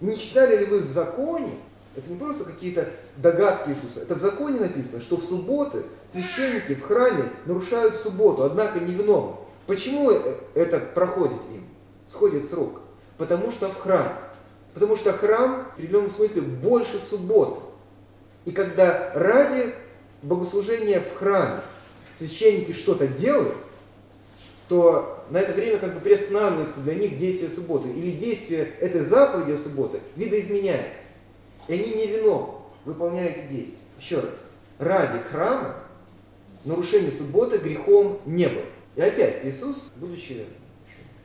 Не 0.00 0.18
читали 0.18 0.56
ли 0.56 0.64
вы 0.64 0.80
в 0.80 0.88
законе, 0.88 1.52
это 1.94 2.10
не 2.10 2.16
просто 2.16 2.42
какие-то 2.42 2.88
догадки 3.16 3.68
Иисуса, 3.68 4.00
это 4.00 4.16
в 4.16 4.18
законе 4.18 4.58
написано, 4.58 5.00
что 5.00 5.16
в 5.16 5.22
субботы 5.22 5.84
священники 6.12 6.74
в 6.74 6.82
храме 6.82 7.30
нарушают 7.44 7.96
субботу, 7.96 8.42
однако 8.42 8.80
невиновны. 8.80 9.36
Почему 9.68 10.10
э, 10.10 10.34
это 10.54 10.80
проходит 10.80 11.40
им? 11.54 11.64
Сходит 12.08 12.44
срок. 12.44 12.80
Потому 13.18 13.52
что 13.52 13.68
в 13.68 13.78
храме. 13.78 14.16
Потому 14.76 14.94
что 14.94 15.14
храм 15.14 15.64
в 15.64 15.78
определенном 15.78 16.10
смысле 16.10 16.42
больше 16.42 16.98
субботы. 16.98 17.62
И 18.44 18.52
когда 18.52 19.10
ради 19.14 19.72
богослужения 20.20 21.00
в 21.00 21.16
храме 21.16 21.60
священники 22.18 22.72
что-то 22.72 23.06
делают, 23.06 23.54
то 24.68 25.24
на 25.30 25.38
это 25.38 25.54
время 25.54 25.78
как 25.78 25.94
бы 25.94 26.00
приостанавливается 26.00 26.80
для 26.80 26.94
них 26.94 27.16
действие 27.16 27.48
субботы. 27.48 27.88
Или 27.88 28.10
действие 28.10 28.70
этой 28.80 29.00
заповеди 29.00 29.56
субботы 29.56 30.00
видоизменяется. 30.14 31.04
И 31.68 31.72
они 31.72 31.94
не 31.94 32.06
виновны, 32.08 32.58
выполняя 32.84 33.30
эти 33.30 33.50
действия. 33.50 33.78
Еще 33.98 34.20
раз. 34.20 34.34
Ради 34.78 35.22
храма 35.22 35.76
нарушение 36.66 37.12
субботы 37.12 37.56
грехом 37.56 38.20
не 38.26 38.46
было. 38.48 38.66
И 38.96 39.00
опять 39.00 39.42
Иисус, 39.46 39.90
будучи 39.96 40.44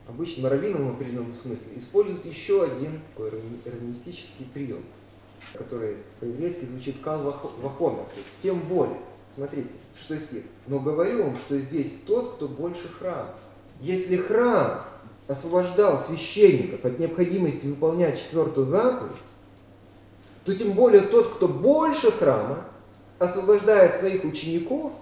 обычным 0.08 0.46
раввином 0.50 0.90
в 0.90 0.94
определенном 0.94 1.32
смысле, 1.32 1.76
использует 1.76 2.24
еще 2.26 2.64
один 2.64 3.00
раввинистический 3.16 4.46
прием, 4.52 4.82
который 5.54 5.96
по-еврейски 6.20 6.64
звучит 6.64 7.00
кал 7.02 7.22
вахомер, 7.62 8.04
то 8.04 8.16
есть 8.16 8.28
тем 8.42 8.60
более. 8.60 8.98
Смотрите, 9.34 9.70
что 9.98 10.18
стих. 10.18 10.42
Но 10.66 10.78
говорю 10.78 11.24
вам, 11.24 11.36
что 11.36 11.58
здесь 11.58 11.92
тот, 12.06 12.34
кто 12.34 12.48
больше 12.48 12.88
храм. 12.88 13.28
Если 13.80 14.16
храм 14.16 14.84
освобождал 15.26 16.04
священников 16.04 16.84
от 16.84 16.98
необходимости 16.98 17.66
выполнять 17.66 18.18
четвертую 18.18 18.66
заповедь, 18.66 19.16
то 20.44 20.54
тем 20.54 20.72
более 20.72 21.02
тот, 21.02 21.34
кто 21.34 21.48
больше 21.48 22.10
храма, 22.10 22.64
освобождает 23.18 23.96
своих 23.96 24.24
учеников 24.24 24.92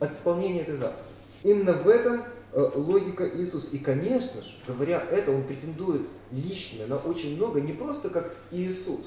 от 0.00 0.12
исполнения 0.12 0.60
этой 0.60 0.76
заповеди. 0.76 1.02
Именно 1.42 1.72
в 1.74 1.88
этом 1.88 2.22
логика 2.52 3.28
Иисуса. 3.28 3.68
И, 3.72 3.78
конечно 3.78 4.42
же, 4.42 4.52
говоря 4.66 5.04
это, 5.10 5.32
он 5.32 5.44
претендует 5.44 6.02
лично 6.30 6.86
на 6.86 6.96
очень 6.96 7.36
много, 7.36 7.60
не 7.60 7.72
просто 7.72 8.10
как 8.10 8.34
Иисус, 8.50 9.06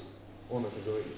он 0.50 0.62
это 0.62 0.76
говорит, 0.84 1.12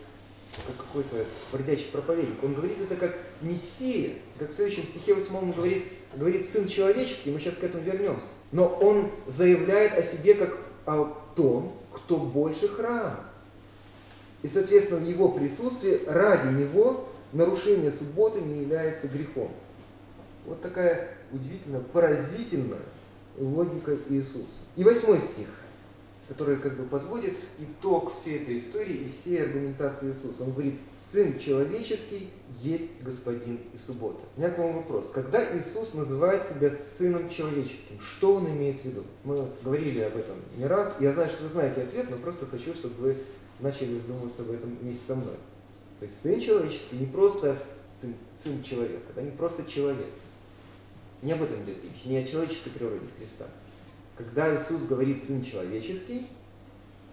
как 0.67 0.77
какой-то 0.77 1.25
бродячий 1.53 1.89
проповедник. 1.91 2.43
Он 2.43 2.55
говорит 2.55 2.81
это 2.81 2.97
как 2.97 3.17
Мессия, 3.41 4.15
как 4.39 4.51
в 4.51 4.55
следующем 4.55 4.87
стихе 4.87 5.15
8 5.15 5.37
он 5.37 5.53
говорит, 5.53 5.85
говорит 6.15 6.49
Сын 6.49 6.69
Человеческий, 6.69 7.31
мы 7.31 7.41
сейчас 7.41 7.57
к 7.57 7.65
этому 7.65 7.83
вернемся. 7.83 8.27
Но 8.53 8.69
он 8.69 9.11
заявляет 9.27 9.99
о 9.99 10.03
себе 10.03 10.35
как 10.35 10.57
о 10.87 11.13
том, 11.35 11.77
кто 11.93 12.19
больше 12.19 12.69
храма. 12.69 13.21
И, 14.43 14.49
соответственно, 14.49 15.01
в 15.01 15.09
его 15.09 15.31
присутствии 15.31 16.01
ради 16.07 16.55
него 16.55 17.09
нарушение 17.33 17.91
субботы 17.91 18.41
не 18.41 18.61
является 18.61 19.09
грехом. 19.09 19.51
Вот 20.47 20.61
такая 20.61 21.17
удивительно, 21.35 21.81
поразительная 21.81 22.81
логика 23.39 23.97
Иисуса. 24.09 24.61
И 24.77 24.85
восьмой 24.85 25.21
стих, 25.21 25.49
который 26.29 26.57
как 26.57 26.77
бы 26.77 26.85
подводит 26.85 27.37
итог 27.59 28.13
всей 28.13 28.41
этой 28.41 28.57
истории 28.57 28.95
и 28.95 29.11
всей 29.11 29.43
аргументации 29.43 30.09
Иисуса. 30.09 30.45
Он 30.45 30.53
говорит, 30.53 30.75
Сын 30.99 31.39
человеческий 31.39 32.31
есть 32.63 33.03
Господин 33.03 33.59
и 33.75 33.77
суббота. 33.77 34.21
У 34.37 34.41
меня 34.41 34.51
к 34.51 34.59
вам 34.59 34.75
вопрос. 34.77 35.11
Когда 35.13 35.45
Иисус 35.57 35.93
называет 35.93 36.49
себя 36.49 36.71
Сыном 36.71 37.29
человеческим, 37.29 38.01
что 38.01 38.37
Он 38.37 38.49
имеет 38.49 38.81
в 38.81 38.85
виду? 38.85 39.05
Мы 39.25 39.37
говорили 39.63 40.01
об 40.01 40.17
этом 40.17 40.37
не 40.57 40.67
раз. 40.67 40.95
Я 41.01 41.13
знаю, 41.13 41.29
что 41.29 41.43
вы 41.43 41.51
знаете 41.51 41.83
ответ, 41.83 42.09
но 42.09 42.17
просто 42.17 42.47
хочу, 42.47 42.73
чтобы 42.73 42.95
вы 42.97 43.17
начали 43.61 43.99
задумываться 43.99 44.43
об 44.43 44.51
этом 44.51 44.77
вместе 44.81 45.03
со 45.07 45.15
мной. 45.17 45.37
То 45.99 46.07
есть 46.07 46.21
Сын 46.21 46.41
человеческий 46.41 46.97
не 46.97 47.07
просто 47.07 47.59
сын, 48.01 48.15
сын 48.35 48.63
человека, 48.63 49.13
да, 49.15 49.23
не 49.23 49.31
просто 49.31 49.65
человек. 49.65 50.07
Не 51.25 51.33
об 51.33 51.43
этом 51.43 51.57
идет 51.65 51.83
речь, 51.83 52.05
не 52.05 52.19
о 52.19 52.25
человеческой 52.25 52.69
природе 52.69 53.01
Христа. 53.19 53.47
Когда 54.15 54.55
Иисус 54.55 54.83
говорит 54.83 55.25
«сын 55.25 55.43
человеческий», 55.43 56.27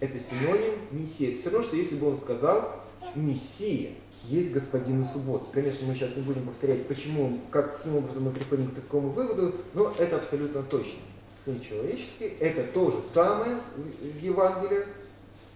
это 0.00 0.18
синоним 0.18 0.74
Мессия. 0.90 1.34
все 1.34 1.48
равно, 1.48 1.66
что 1.66 1.76
если 1.76 1.94
бы 1.94 2.08
он 2.08 2.16
сказал 2.16 2.82
«Мессия», 3.14 3.92
есть 4.28 4.52
господин 4.52 5.00
и 5.00 5.04
суббота. 5.06 5.46
Конечно, 5.50 5.86
мы 5.86 5.94
сейчас 5.94 6.14
не 6.14 6.22
будем 6.22 6.44
повторять, 6.44 6.86
почему, 6.86 7.40
каким 7.50 7.96
образом 7.96 8.24
мы 8.24 8.32
приходим 8.32 8.70
к 8.70 8.74
такому 8.74 9.08
выводу, 9.08 9.54
но 9.72 9.94
это 9.98 10.16
абсолютно 10.16 10.62
точно. 10.62 11.00
Сын 11.42 11.58
человеческий– 11.58 12.34
это 12.40 12.64
то 12.64 12.90
же 12.90 13.02
самое 13.02 13.56
в 13.76 14.22
Евангелии, 14.22 14.84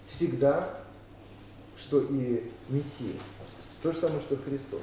всегда, 0.06 0.80
что 1.76 2.00
и 2.00 2.42
Мессия. 2.70 3.12
То 3.82 3.92
же 3.92 3.98
самое, 3.98 4.20
что 4.22 4.36
Христос. 4.36 4.80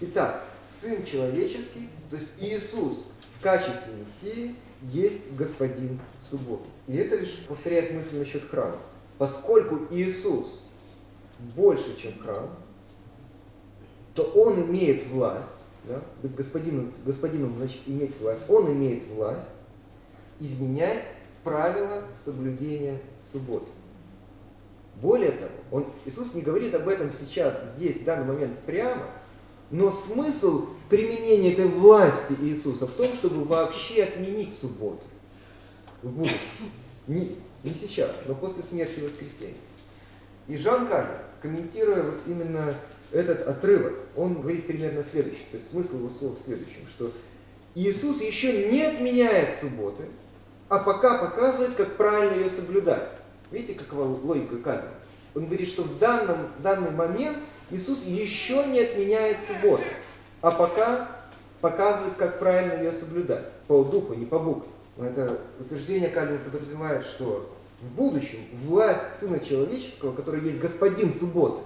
Итак, 0.00 0.44
Сын 0.66 1.04
человеческий, 1.04 1.88
то 2.10 2.16
есть 2.16 2.28
Иисус 2.38 3.06
качестве 3.44 3.92
Мессии 3.94 4.56
есть 4.90 5.30
Господин 5.36 6.00
субботы. 6.22 6.64
И 6.88 6.96
это 6.96 7.16
лишь 7.16 7.44
повторяет 7.46 7.92
мысль 7.92 8.18
насчет 8.18 8.42
храма. 8.48 8.78
Поскольку 9.18 9.80
Иисус 9.90 10.62
больше, 11.54 11.96
чем 12.00 12.18
храм, 12.18 12.48
то 14.14 14.22
Он 14.22 14.62
имеет 14.62 15.06
власть, 15.08 15.48
да, 15.84 16.00
быть 16.22 16.34
господином, 16.34 16.92
господином 17.04 17.54
значит 17.58 17.82
иметь 17.86 18.18
власть, 18.18 18.40
Он 18.48 18.72
имеет 18.72 19.06
власть 19.08 19.48
изменять 20.40 21.04
правила 21.44 22.02
соблюдения 22.22 22.98
субботы. 23.30 23.68
Более 25.02 25.32
того, 25.32 25.52
он, 25.70 25.86
Иисус 26.06 26.34
не 26.34 26.40
говорит 26.40 26.74
об 26.74 26.88
этом 26.88 27.12
сейчас, 27.12 27.74
здесь, 27.76 27.98
в 27.98 28.04
данный 28.04 28.24
момент 28.24 28.58
прямо, 28.60 29.02
но 29.70 29.90
смысл 29.90 30.66
применения 30.88 31.52
этой 31.52 31.66
власти 31.66 32.34
Иисуса 32.40 32.86
в 32.86 32.92
том, 32.92 33.12
чтобы 33.14 33.44
вообще 33.44 34.04
отменить 34.04 34.56
субботу 34.56 35.02
в 36.02 36.12
будущем. 36.12 36.38
Не, 37.06 37.36
не 37.62 37.70
сейчас, 37.70 38.10
но 38.26 38.34
после 38.34 38.62
смерти 38.62 39.00
и 39.00 39.02
воскресения. 39.02 39.54
И 40.46 40.56
Жан 40.56 40.86
Кальвин, 40.86 41.16
комментируя 41.40 42.02
вот 42.02 42.18
именно 42.26 42.74
этот 43.12 43.46
отрывок, 43.46 43.94
он 44.16 44.34
говорит 44.40 44.66
примерно 44.66 45.02
следующее, 45.02 45.46
то 45.50 45.56
есть 45.56 45.70
смысл 45.70 45.98
его 45.98 46.10
слов 46.10 46.38
в 46.38 46.44
следующем, 46.44 46.86
что 46.88 47.10
Иисус 47.74 48.20
еще 48.20 48.70
не 48.70 48.82
отменяет 48.82 49.52
субботы, 49.54 50.04
а 50.68 50.78
пока 50.78 51.18
показывает, 51.18 51.74
как 51.74 51.96
правильно 51.96 52.34
ее 52.34 52.48
соблюдать. 52.48 53.08
Видите, 53.50 53.74
какова 53.74 54.04
логика 54.04 54.58
Кальвина? 54.58 54.94
Он 55.34 55.46
говорит, 55.46 55.68
что 55.68 55.82
в 55.82 55.98
данном, 55.98 56.48
данный 56.60 56.90
момент 56.90 57.36
Иисус 57.70 58.04
еще 58.04 58.66
не 58.66 58.80
отменяет 58.80 59.38
субботу, 59.40 59.84
а 60.40 60.50
пока 60.50 61.08
показывает, 61.60 62.14
как 62.16 62.38
правильно 62.38 62.82
ее 62.82 62.92
соблюдать. 62.92 63.48
По 63.66 63.82
духу, 63.82 64.14
не 64.14 64.26
по 64.26 64.38
букве. 64.38 64.70
Это 64.98 65.38
утверждение 65.58 66.10
Кальвина 66.10 66.38
подразумевает, 66.38 67.02
что 67.02 67.50
в 67.80 67.92
будущем 67.94 68.38
власть 68.52 69.18
Сына 69.18 69.40
Человеческого, 69.40 70.14
который 70.14 70.40
есть 70.42 70.58
Господин 70.58 71.12
субботы, 71.12 71.62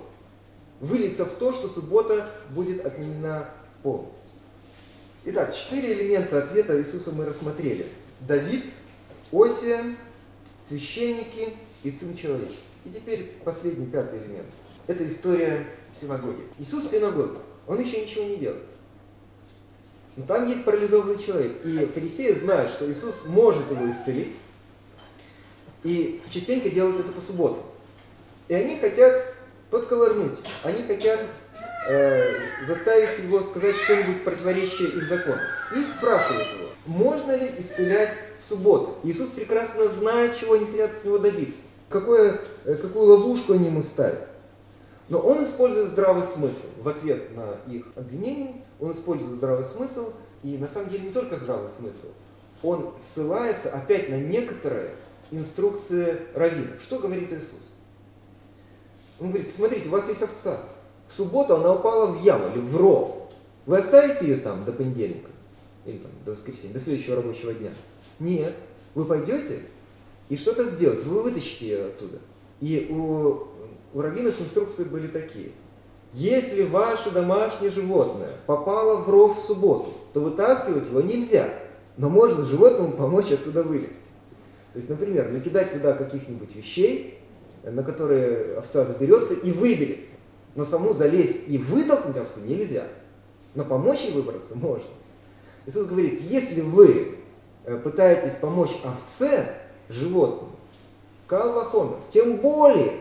выльется 0.80 1.24
в 1.24 1.34
то, 1.34 1.52
что 1.52 1.68
суббота 1.68 2.28
будет 2.50 2.86
отменена 2.86 3.50
полностью. 3.82 4.22
Итак, 5.24 5.54
четыре 5.54 5.94
элемента 5.94 6.38
ответа 6.38 6.80
Иисуса 6.80 7.10
мы 7.10 7.26
рассмотрели. 7.26 7.86
Давид, 8.20 8.64
Осия, 9.32 9.96
священники 10.66 11.52
и 11.82 11.90
Сын 11.90 12.16
Человеческий. 12.16 12.60
И 12.84 12.90
теперь 12.90 13.32
последний, 13.44 13.86
пятый 13.86 14.20
элемент. 14.20 14.46
Это 14.86 15.06
история 15.06 15.66
синагоги. 15.92 16.42
Иисус 16.58 16.84
в 16.84 16.90
синагоге. 16.90 17.38
Он 17.66 17.80
еще 17.80 18.02
ничего 18.02 18.24
не 18.24 18.36
делает. 18.36 18.64
Но 20.16 20.24
там 20.26 20.46
есть 20.46 20.64
парализованный 20.64 21.18
человек. 21.18 21.64
И 21.64 21.86
фарисеи 21.86 22.32
знают, 22.32 22.72
что 22.72 22.90
Иисус 22.90 23.26
может 23.26 23.70
его 23.70 23.88
исцелить. 23.88 24.34
И 25.84 26.20
частенько 26.30 26.70
делают 26.70 27.00
это 27.00 27.12
по 27.12 27.20
субботам. 27.20 27.62
И 28.48 28.54
они 28.54 28.78
хотят 28.78 29.34
подковырнуть. 29.70 30.38
Они 30.64 30.82
хотят 30.82 31.20
э, 31.88 32.34
заставить 32.66 33.18
его 33.22 33.40
сказать 33.42 33.76
что-нибудь 33.76 34.24
противоречащее 34.24 34.88
их 34.88 35.08
закону. 35.08 35.38
И 35.76 35.80
спрашивают 35.82 36.48
его, 36.58 36.68
можно 36.86 37.36
ли 37.36 37.50
исцелять 37.58 38.12
в 38.40 38.44
субботу? 38.44 38.98
Иисус 39.04 39.30
прекрасно 39.30 39.86
знает, 39.88 40.36
чего 40.36 40.54
они 40.54 40.66
хотят 40.66 40.90
от 40.90 41.04
него 41.04 41.18
добиться. 41.18 41.60
Какое, 41.88 42.40
э, 42.64 42.74
какую 42.74 43.04
ловушку 43.04 43.52
они 43.52 43.66
ему 43.66 43.82
ставят. 43.82 44.26
Но 45.08 45.18
он 45.18 45.42
использует 45.42 45.88
здравый 45.88 46.22
смысл 46.22 46.66
в 46.80 46.88
ответ 46.88 47.34
на 47.34 47.56
их 47.72 47.86
обвинения. 47.96 48.62
Он 48.78 48.92
использует 48.92 49.36
здравый 49.36 49.64
смысл. 49.64 50.12
И 50.42 50.56
на 50.58 50.68
самом 50.68 50.90
деле 50.90 51.08
не 51.08 51.12
только 51.12 51.36
здравый 51.36 51.68
смысл. 51.68 52.08
Он 52.62 52.92
ссылается 53.00 53.70
опять 53.70 54.08
на 54.08 54.20
некоторые 54.20 54.94
инструкции 55.30 56.18
раввинов. 56.34 56.82
Что 56.82 56.98
говорит 56.98 57.32
Иисус? 57.32 57.72
Он 59.20 59.30
говорит, 59.30 59.52
смотрите, 59.54 59.88
у 59.88 59.92
вас 59.92 60.08
есть 60.08 60.22
овца. 60.22 60.60
В 61.06 61.12
субботу 61.12 61.56
она 61.56 61.74
упала 61.74 62.06
в 62.06 62.22
яму 62.22 62.48
или 62.54 62.60
в 62.60 62.76
ров. 62.76 63.30
Вы 63.66 63.78
оставите 63.78 64.26
ее 64.26 64.36
там 64.36 64.64
до 64.64 64.72
понедельника? 64.72 65.30
Или 65.86 65.98
там 65.98 66.10
до 66.24 66.32
воскресенья, 66.32 66.74
до 66.74 66.80
следующего 66.80 67.16
рабочего 67.16 67.54
дня? 67.54 67.70
Нет. 68.18 68.54
Вы 68.94 69.04
пойдете 69.04 69.62
и 70.28 70.36
что-то 70.36 70.64
сделаете. 70.66 71.06
Вы 71.06 71.22
вытащите 71.22 71.66
ее 71.66 71.86
оттуда. 71.86 72.18
И 72.60 72.88
у, 72.90 73.48
у 73.94 74.00
раввинов 74.00 74.40
инструкции 74.40 74.84
были 74.84 75.06
такие. 75.06 75.50
Если 76.12 76.62
ваше 76.62 77.10
домашнее 77.10 77.70
животное 77.70 78.30
попало 78.46 78.96
в 78.96 79.08
ров 79.08 79.38
в 79.38 79.44
субботу, 79.44 79.92
то 80.12 80.20
вытаскивать 80.20 80.88
его 80.88 81.00
нельзя. 81.00 81.48
Но 81.96 82.08
можно 82.08 82.44
животному 82.44 82.92
помочь 82.92 83.30
оттуда 83.30 83.62
вылезти. 83.62 83.94
То 84.72 84.78
есть, 84.78 84.88
например, 84.88 85.30
накидать 85.30 85.72
туда 85.72 85.92
каких-нибудь 85.92 86.54
вещей, 86.54 87.18
на 87.64 87.82
которые 87.82 88.58
овца 88.58 88.84
заберется 88.84 89.34
и 89.34 89.50
выберется. 89.50 90.12
Но 90.54 90.64
саму 90.64 90.94
залезть 90.94 91.48
и 91.48 91.58
вытолкнуть 91.58 92.16
овцу 92.16 92.40
нельзя. 92.40 92.84
Но 93.54 93.64
помочь 93.64 94.02
ей 94.02 94.12
выбраться 94.12 94.56
можно. 94.56 94.88
Иисус 95.66 95.86
говорит, 95.86 96.20
если 96.22 96.60
вы 96.60 97.18
э, 97.64 97.76
пытаетесь 97.76 98.34
помочь 98.40 98.76
овце, 98.84 99.54
животному, 99.88 100.52
калвахомер, 101.26 101.96
тем 102.10 102.36
более, 102.36 102.92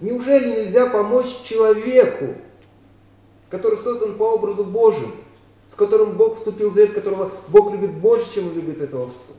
неужели 0.00 0.62
нельзя 0.62 0.86
помочь 0.86 1.42
человеку, 1.42 2.34
который 3.48 3.78
создан 3.78 4.14
по 4.14 4.34
образу 4.34 4.64
Божьему, 4.64 5.12
с 5.68 5.74
которым 5.74 6.16
Бог 6.16 6.36
вступил 6.36 6.70
в 6.70 6.74
завет, 6.74 6.92
которого 6.92 7.30
Бог 7.48 7.72
любит 7.72 7.92
больше, 7.92 8.32
чем 8.32 8.48
он 8.48 8.54
любит 8.54 8.80
эту 8.80 9.02
овцу? 9.02 9.32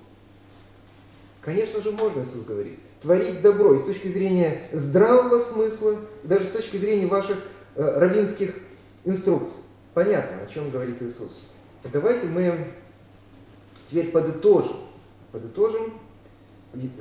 Конечно 1.42 1.82
же, 1.82 1.92
можно, 1.92 2.22
Иисус 2.22 2.44
говорит, 2.46 2.80
творить 3.02 3.42
добро 3.42 3.74
и 3.74 3.80
с 3.80 3.84
точки 3.84 4.08
зрения 4.08 4.62
здравого 4.72 5.40
смысла, 5.40 5.96
и 6.24 6.28
даже 6.28 6.46
с 6.46 6.50
точки 6.50 6.78
зрения 6.78 7.08
ваших 7.08 7.38
э, 7.76 8.00
равинских 8.00 8.54
инструкций. 9.04 9.58
Понятно, 9.94 10.38
о 10.44 10.48
чем 10.48 10.70
говорит 10.70 11.02
Иисус. 11.02 11.50
Давайте 11.92 12.28
мы 12.28 12.54
теперь 13.90 14.12
подытожим, 14.12 14.78
подытожим 15.32 15.94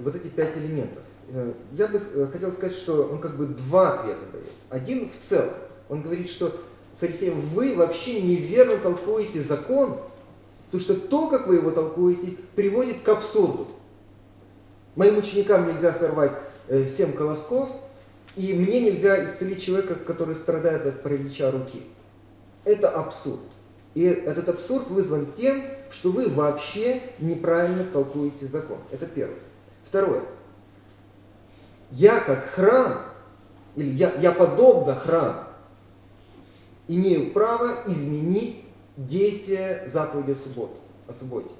вот 0.00 0.16
эти 0.16 0.28
пять 0.28 0.56
элементов. 0.56 1.02
Э, 1.32 1.52
я 1.72 1.86
бы 1.88 1.98
э, 1.98 2.26
хотел 2.32 2.50
сказать, 2.50 2.76
что 2.76 3.04
он 3.04 3.20
как 3.20 3.36
бы 3.36 3.46
два 3.46 3.94
ответа 3.94 4.20
дает. 4.32 4.52
Один 4.68 5.08
в 5.08 5.22
целом. 5.22 5.54
Он 5.88 6.02
говорит, 6.02 6.28
что 6.28 6.52
фарисеям, 6.98 7.40
вы 7.40 7.74
вообще 7.76 8.20
неверно 8.20 8.76
толкуете 8.78 9.40
закон, 9.40 9.98
потому 10.66 10.80
что 10.80 10.94
то, 10.94 11.28
как 11.28 11.46
вы 11.46 11.56
его 11.56 11.70
толкуете, 11.70 12.34
приводит 12.54 13.02
к 13.02 13.08
абсурду. 13.08 13.68
Моим 14.96 15.18
ученикам 15.18 15.68
нельзя 15.68 15.94
сорвать 15.94 16.32
э, 16.68 16.86
семь 16.86 17.12
колосков, 17.12 17.70
и 18.36 18.52
мне 18.54 18.80
нельзя 18.80 19.24
исцелить 19.24 19.62
человека, 19.62 19.94
который 19.94 20.34
страдает 20.34 20.86
от 20.86 21.02
паралича 21.02 21.50
руки. 21.50 21.82
Это 22.64 22.88
абсурд. 22.88 23.40
И 23.94 24.04
этот 24.04 24.48
абсурд 24.48 24.88
вызван 24.90 25.26
тем, 25.36 25.62
что 25.90 26.10
вы 26.10 26.28
вообще 26.28 27.00
неправильно 27.18 27.84
толкуете 27.84 28.46
закон. 28.46 28.78
Это 28.92 29.06
первое. 29.06 29.38
Второе. 29.84 30.22
Я 31.90 32.20
как 32.20 32.44
храм, 32.44 33.02
или 33.76 33.92
я, 33.94 34.12
я 34.20 34.32
подобно 34.32 34.94
храм, 34.94 35.48
имею 36.88 37.32
право 37.32 37.78
изменить 37.86 38.62
действие 38.96 39.84
заповеди 39.88 40.34
субботы, 40.34 40.78
о 41.08 41.12
субботе. 41.12 41.50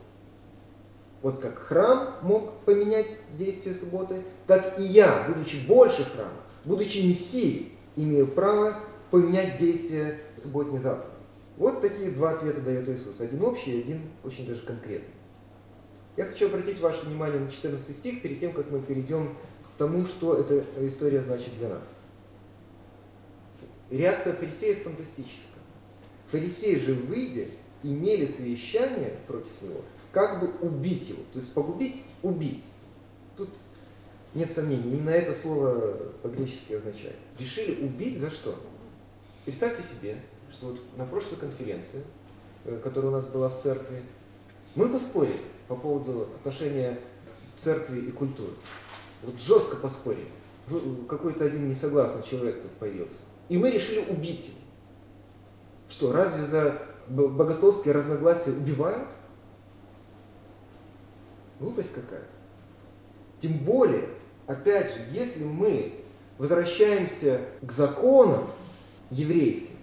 Вот 1.23 1.41
как 1.41 1.59
храм 1.59 2.15
мог 2.23 2.53
поменять 2.61 3.07
действие 3.37 3.75
субботы, 3.75 4.23
так 4.47 4.79
и 4.79 4.83
я, 4.83 5.27
будучи 5.29 5.67
больше 5.67 6.05
храма, 6.05 6.41
будучи 6.65 6.99
мессией, 6.99 7.73
имею 7.97 8.27
право 8.27 8.77
поменять 9.11 9.59
действие 9.59 10.19
субботней 10.37 10.79
заповеди. 10.79 11.11
Вот 11.59 11.83
такие 11.83 12.11
два 12.11 12.31
ответа 12.31 12.61
дает 12.61 12.89
Иисус. 12.89 13.21
Один 13.21 13.45
общий, 13.45 13.81
один 13.81 14.01
очень 14.25 14.47
даже 14.47 14.63
конкретный. 14.63 15.15
Я 16.17 16.25
хочу 16.25 16.47
обратить 16.47 16.81
ваше 16.81 17.05
внимание 17.05 17.39
на 17.39 17.51
14 17.51 17.97
стих, 17.97 18.23
перед 18.23 18.41
тем, 18.41 18.53
как 18.53 18.71
мы 18.71 18.81
перейдем 18.81 19.29
тому, 19.81 20.07
что 20.07 20.37
эта 20.37 20.65
история 20.87 21.23
значит 21.23 21.57
для 21.59 21.71
нас. 21.71 21.89
Реакция 23.91 24.35
фарисеев 24.35 24.83
фантастическая. 24.83 25.63
Фарисеи 26.29 26.77
же, 26.77 26.95
выйдя, 26.95 27.47
имели 27.83 28.27
совещание 28.27 29.17
против 29.27 29.51
него– 29.63 29.81
как 30.13 30.41
бы 30.41 30.67
убить 30.67 31.09
его. 31.09 31.23
То 31.33 31.39
есть 31.39 31.53
погубить, 31.53 32.03
убить. 32.23 32.65
Тут 33.37 33.51
нет 34.35 34.51
сомнений, 34.51 34.93
именно 34.93 35.11
это 35.11 35.33
слово 35.33 35.97
по-гречески 36.23 36.75
означает. 36.75 37.17
Решили 37.39 37.83
убить 37.83 38.19
за 38.19 38.31
что? 38.31 38.55
Представьте 39.45 39.83
себе, 39.83 40.17
что 40.53 40.69
вот 40.69 40.81
на 40.97 41.05
прошлой 41.05 41.37
конференции, 41.37 42.03
э, 42.65 42.79
которая 42.83 43.11
у 43.11 43.15
нас 43.15 43.25
была 43.25 43.49
в 43.49 43.61
церкви, 43.61 44.03
мы 44.75 44.89
поспорили 44.89 45.41
по 45.69 45.75
поводу 45.75 46.29
отношения 46.37 46.99
церкви 47.57 48.01
и 48.01 48.11
культуры. 48.13 48.53
Вот 49.23 49.41
жестко 49.41 49.77
поспорили. 49.77 50.29
какой-то 51.09 51.45
один 51.45 51.69
несогласный 51.69 52.23
человек 52.23 52.63
тут 52.63 52.71
появился. 52.73 53.19
И 53.49 53.59
мы 53.59 53.71
решили 53.71 54.05
убить 54.09 54.49
его. 54.49 54.59
Что, 55.89 56.13
разве 56.13 56.43
за 56.45 56.79
богословские 57.09 57.93
разногласия 57.93 58.51
убивают? 58.51 59.09
Глупость 61.59 61.93
какая-то. 61.93 62.27
Тем 63.41 63.59
более, 63.59 64.09
опять 64.47 64.95
же, 64.95 65.01
если 65.13 65.45
мы 65.45 65.95
возвращаемся 66.39 67.41
к 67.61 67.73
законам 67.73 68.47
еврейским, 69.11 69.77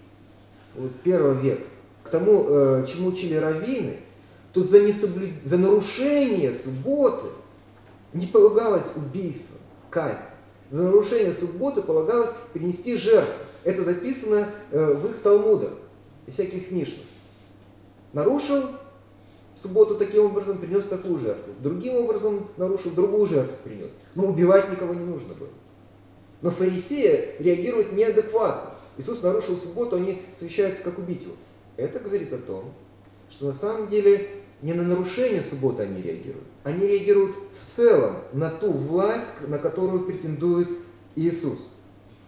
вот 0.74 0.92
первого 1.02 1.34
века, 1.34 1.64
к 2.02 2.08
тому, 2.08 2.46
э, 2.48 2.86
чему 2.88 3.08
учили 3.08 3.34
раввины, 3.34 3.98
то 4.52 4.62
за, 4.62 4.80
несоблю... 4.80 5.30
за 5.42 5.58
нарушение 5.58 6.54
субботы 6.54 7.28
не 8.12 8.26
полагалось 8.26 8.92
убийство, 8.96 9.56
казнь. 9.90 10.24
За 10.70 10.84
нарушение 10.84 11.32
субботы 11.32 11.82
полагалось 11.82 12.30
перенести 12.52 12.96
жертву. 12.96 13.44
Это 13.64 13.82
записано 13.82 14.48
э, 14.70 14.92
в 14.94 15.10
их 15.10 15.22
талмудах 15.22 15.72
и 16.26 16.30
всяких 16.30 16.68
книжных. 16.68 17.04
Нарушил 18.12 18.64
субботу 19.56 19.96
таким 19.96 20.26
образом, 20.26 20.58
принес 20.58 20.84
такую 20.84 21.18
жертву. 21.18 21.54
Другим 21.60 21.96
образом 21.96 22.48
нарушил, 22.56 22.92
другую 22.92 23.26
жертву 23.26 23.56
принес. 23.64 23.90
Но 24.14 24.26
убивать 24.26 24.70
никого 24.70 24.94
не 24.94 25.04
нужно 25.04 25.34
было. 25.34 25.48
Но 26.40 26.50
фарисеи 26.50 27.34
реагируют 27.40 27.92
неадекватно. 27.92 28.70
Иисус 28.96 29.22
нарушил 29.22 29.56
субботу, 29.56 29.96
они 29.96 30.22
совещаются, 30.38 30.82
как 30.82 30.98
убить 30.98 31.22
его. 31.22 31.34
Это 31.76 31.98
говорит 31.98 32.32
о 32.32 32.38
том, 32.38 32.72
что 33.30 33.46
на 33.46 33.52
самом 33.52 33.88
деле 33.88 34.28
не 34.62 34.72
на 34.72 34.82
нарушение 34.82 35.42
субботы 35.42 35.82
они 35.82 36.02
реагируют. 36.02 36.46
Они 36.64 36.86
реагируют 36.86 37.36
в 37.36 37.66
целом 37.68 38.16
на 38.32 38.50
ту 38.50 38.72
власть, 38.72 39.26
на 39.46 39.58
которую 39.58 40.04
претендует 40.04 40.68
Иисус. 41.14 41.68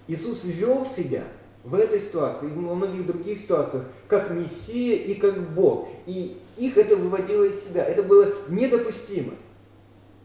Иисус 0.07 0.45
вел 0.45 0.87
себя 0.87 1.25
в 1.65 1.75
этой 1.75 2.01
ситуации 2.01 2.47
и 2.47 2.53
во 2.53 2.75
многих 2.75 3.07
других 3.07 3.39
ситуациях 3.39 3.85
как 4.09 4.31
Мессия 4.31 4.97
и 4.97 5.15
как 5.15 5.39
Бог. 5.55 5.89
И 6.07 6.37
их 6.57 6.79
это 6.79 6.97
выводило 6.97 7.45
из 7.45 7.65
себя. 7.65 7.85
Это 7.85 8.03
было 8.03 8.27
недопустимо. 8.49 9.35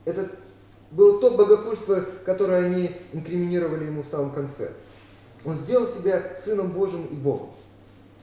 Это 0.05 0.29
было 0.91 1.19
то 1.19 1.31
богохульство, 1.31 2.05
которое 2.25 2.65
они 2.65 2.91
инкриминировали 3.13 3.85
ему 3.85 4.03
в 4.03 4.07
самом 4.07 4.31
конце. 4.31 4.71
Он 5.43 5.53
сделал 5.53 5.87
себя 5.87 6.35
Сыном 6.37 6.71
Божьим 6.71 7.05
и 7.05 7.15
Богом. 7.15 7.49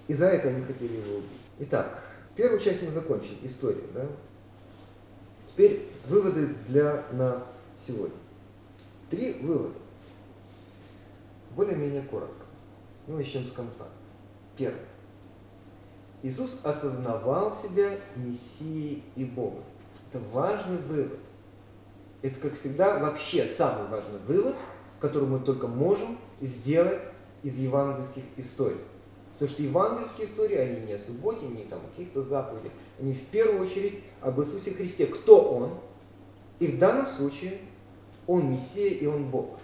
И 0.09 0.15
за 0.15 0.27
это 0.27 0.49
они 0.49 0.65
хотели 0.65 0.93
его 0.93 1.19
убить. 1.19 1.29
Итак, 1.61 2.03
первую 2.37 2.61
часть 2.61 2.83
мы 2.83 2.91
закончили, 2.91 3.39
историю. 3.43 3.85
Да? 3.95 4.07
Теперь 5.49 5.89
выводы 6.07 6.47
для 6.67 7.05
нас 7.13 7.51
сегодня. 7.77 8.17
Три 9.11 9.35
вывода. 9.35 9.75
Более-менее 11.55 12.03
коротко. 12.03 12.45
Ну, 13.07 13.17
начнем 13.17 13.47
с 13.47 13.53
конца. 13.53 13.85
Первое. 14.57 14.85
Иисус 16.23 16.61
осознавал 16.63 17.53
себя 17.53 17.99
Мессией 18.17 19.03
и 19.17 19.25
Богом. 19.25 19.65
Это 20.09 20.23
важный 20.33 20.79
вывод. 20.79 21.19
Это, 22.23 22.39
как 22.39 22.55
всегда, 22.55 22.99
вообще 23.01 23.47
самый 23.47 23.89
важный 23.89 24.21
вывод, 24.21 24.55
который 25.01 25.29
мы 25.29 25.41
только 25.41 25.67
можем 25.67 26.19
сделать 26.41 27.03
из 27.43 27.59
евангельских 27.59 28.23
историй. 28.37 28.79
Потому 29.35 29.51
что 29.51 29.63
евангельские 29.63 30.27
истории, 30.27 30.57
они 30.57 30.87
не 30.87 30.93
о 30.93 30.99
субботе, 30.99 31.47
не 31.47 31.65
там, 31.65 31.81
о 31.81 31.91
каких-то 31.91 32.23
заповедях. 32.23 32.73
Они 33.01 33.13
в 33.13 33.23
первую 33.27 33.63
очередь 33.63 34.01
об 34.21 34.41
Иисусе 34.41 34.73
Христе. 34.73 35.07
Кто 35.07 35.41
Он? 35.41 35.71
И 36.61 36.67
в 36.67 36.79
данном 36.79 37.07
случае 37.07 37.59
Он 38.27 38.51
Мессия 38.51 38.91
и 38.91 39.07
Он 39.07 39.25
Бог. 39.25 39.59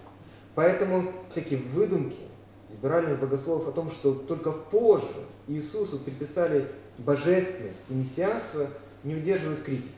Поэтому 0.55 1.13
всякие 1.29 1.59
выдумки 1.59 2.17
либеральных 2.69 3.19
богословов 3.19 3.67
о 3.67 3.71
том, 3.71 3.89
что 3.89 4.13
только 4.13 4.51
позже 4.51 5.05
Иисусу 5.47 5.99
приписали 5.99 6.67
божественность 6.97 7.79
и 7.89 7.93
мессианство, 7.93 8.67
не 9.03 9.15
выдерживают 9.15 9.61
критики. 9.61 9.93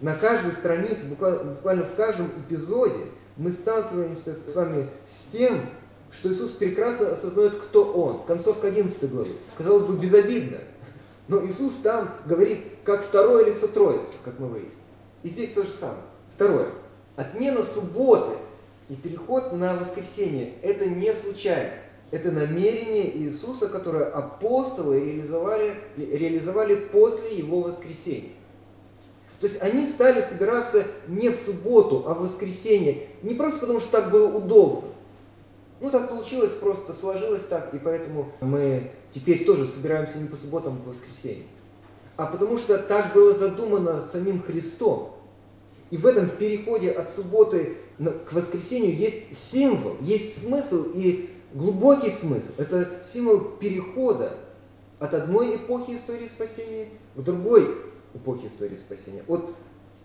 На 0.00 0.14
каждой 0.14 0.52
странице, 0.52 1.04
буквально 1.06 1.84
в 1.84 1.94
каждом 1.94 2.26
эпизоде 2.26 3.06
мы 3.36 3.50
сталкиваемся 3.52 4.34
с 4.34 4.54
вами 4.54 4.88
с 5.06 5.32
тем, 5.32 5.60
что 6.12 6.30
Иисус 6.30 6.50
прекрасно 6.50 7.12
осознает, 7.12 7.56
кто 7.56 7.84
Он. 7.92 8.22
Концовка 8.24 8.68
11 8.68 9.10
главы. 9.10 9.36
Казалось 9.56 9.84
бы, 9.84 9.96
безобидно. 9.96 10.58
Но 11.28 11.44
Иисус 11.46 11.76
там 11.76 12.10
говорит, 12.26 12.58
как 12.84 13.04
второе 13.04 13.46
лицо 13.46 13.68
Троицы, 13.68 14.14
как 14.24 14.38
мы 14.40 14.48
выяснили. 14.48 14.74
И 15.22 15.28
здесь 15.28 15.52
то 15.52 15.62
же 15.62 15.70
самое. 15.70 16.02
Второе. 16.34 16.68
Отмена 17.16 17.62
субботы 17.62 18.32
и 18.88 18.94
переход 18.94 19.52
на 19.52 19.76
воскресенье– 19.76 20.54
это 20.62 20.86
не 20.86 21.12
случайность. 21.12 21.86
Это 22.10 22.32
намерение 22.32 23.16
Иисуса, 23.18 23.68
которое 23.68 24.06
апостолы 24.06 24.98
реализовали, 24.98 25.76
реализовали 25.96 26.74
после 26.74 27.36
Его 27.36 27.60
воскресения. 27.60 28.32
То 29.40 29.46
есть 29.46 29.62
они 29.62 29.86
стали 29.86 30.20
собираться 30.20 30.84
не 31.06 31.28
в 31.28 31.36
субботу, 31.36 32.04
а 32.06 32.14
в 32.14 32.22
воскресенье. 32.22 33.06
Не 33.22 33.34
просто 33.34 33.60
потому, 33.60 33.78
что 33.78 33.90
так 33.90 34.10
было 34.10 34.36
удобно, 34.36 34.89
ну, 35.80 35.90
так 35.90 36.10
получилось, 36.10 36.52
просто 36.52 36.92
сложилось 36.92 37.44
так, 37.48 37.72
и 37.72 37.78
поэтому 37.78 38.30
мы 38.40 38.90
теперь 39.10 39.44
тоже 39.44 39.66
собираемся 39.66 40.18
не 40.18 40.28
по 40.28 40.36
субботам, 40.36 40.74
а 40.74 40.84
по 40.84 40.90
воскресеньям. 40.90 41.46
А 42.16 42.26
потому 42.26 42.58
что 42.58 42.76
так 42.78 43.14
было 43.14 43.34
задумано 43.34 44.04
самим 44.04 44.42
Христом. 44.42 45.16
И 45.90 45.96
в 45.96 46.06
этом 46.06 46.28
переходе 46.28 46.90
от 46.90 47.10
субботы 47.10 47.76
к 47.98 48.32
воскресению 48.32 48.94
есть 48.94 49.36
символ, 49.36 49.96
есть 50.00 50.42
смысл 50.42 50.84
и 50.94 51.30
глубокий 51.54 52.10
смысл. 52.10 52.52
Это 52.58 53.00
символ 53.04 53.40
перехода 53.40 54.34
от 54.98 55.14
одной 55.14 55.56
эпохи 55.56 55.96
истории 55.96 56.28
спасения 56.28 56.88
к 57.16 57.20
другой 57.22 57.74
эпохе 58.14 58.48
истории 58.48 58.76
спасения. 58.76 59.24
От 59.26 59.54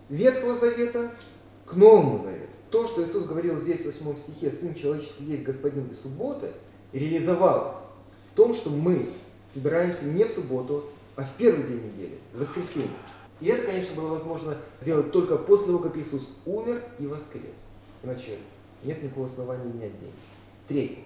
Ветхого 0.10 0.56
Завета 0.56 1.12
к 1.66 1.76
Новому 1.76 2.24
Завету 2.24 2.55
то, 2.76 2.86
что 2.90 3.06
Иисус 3.06 3.24
говорил 3.24 3.58
здесь 3.58 3.84
в 3.84 3.86
8 3.86 4.18
стихе, 4.18 4.52
Сын 4.52 4.76
человеческий 4.76 5.24
есть 5.24 5.44
Господин 5.44 5.88
и 5.88 5.94
субботы, 5.94 6.52
реализовалось 6.92 7.78
в 8.30 8.36
том, 8.36 8.54
что 8.54 8.70
мы 8.70 9.08
собираемся 9.54 10.04
не 10.04 10.26
в 10.26 10.30
субботу, 10.30 10.84
а 11.16 11.24
в 11.24 11.38
первый 11.38 11.66
день 11.66 11.78
недели, 11.78 12.20
в 12.34 12.42
воскресенье. 12.42 12.90
И 13.40 13.48
это, 13.48 13.64
конечно, 13.64 13.96
было 13.96 14.10
возможно 14.10 14.58
сделать 14.82 15.14
только 15.14 15.38
после 15.38 15.68
того, 15.68 15.80
как 15.80 15.96
Иисус 15.96 16.32
умер 16.46 16.82
и 17.00 17.08
воскрес. 17.08 17.56
Иначе 18.04 18.40
нет 18.84 19.02
никакого 19.02 19.28
основания 19.28 19.64
менять 19.64 19.98
день. 19.98 20.12
Третье. 20.68 21.00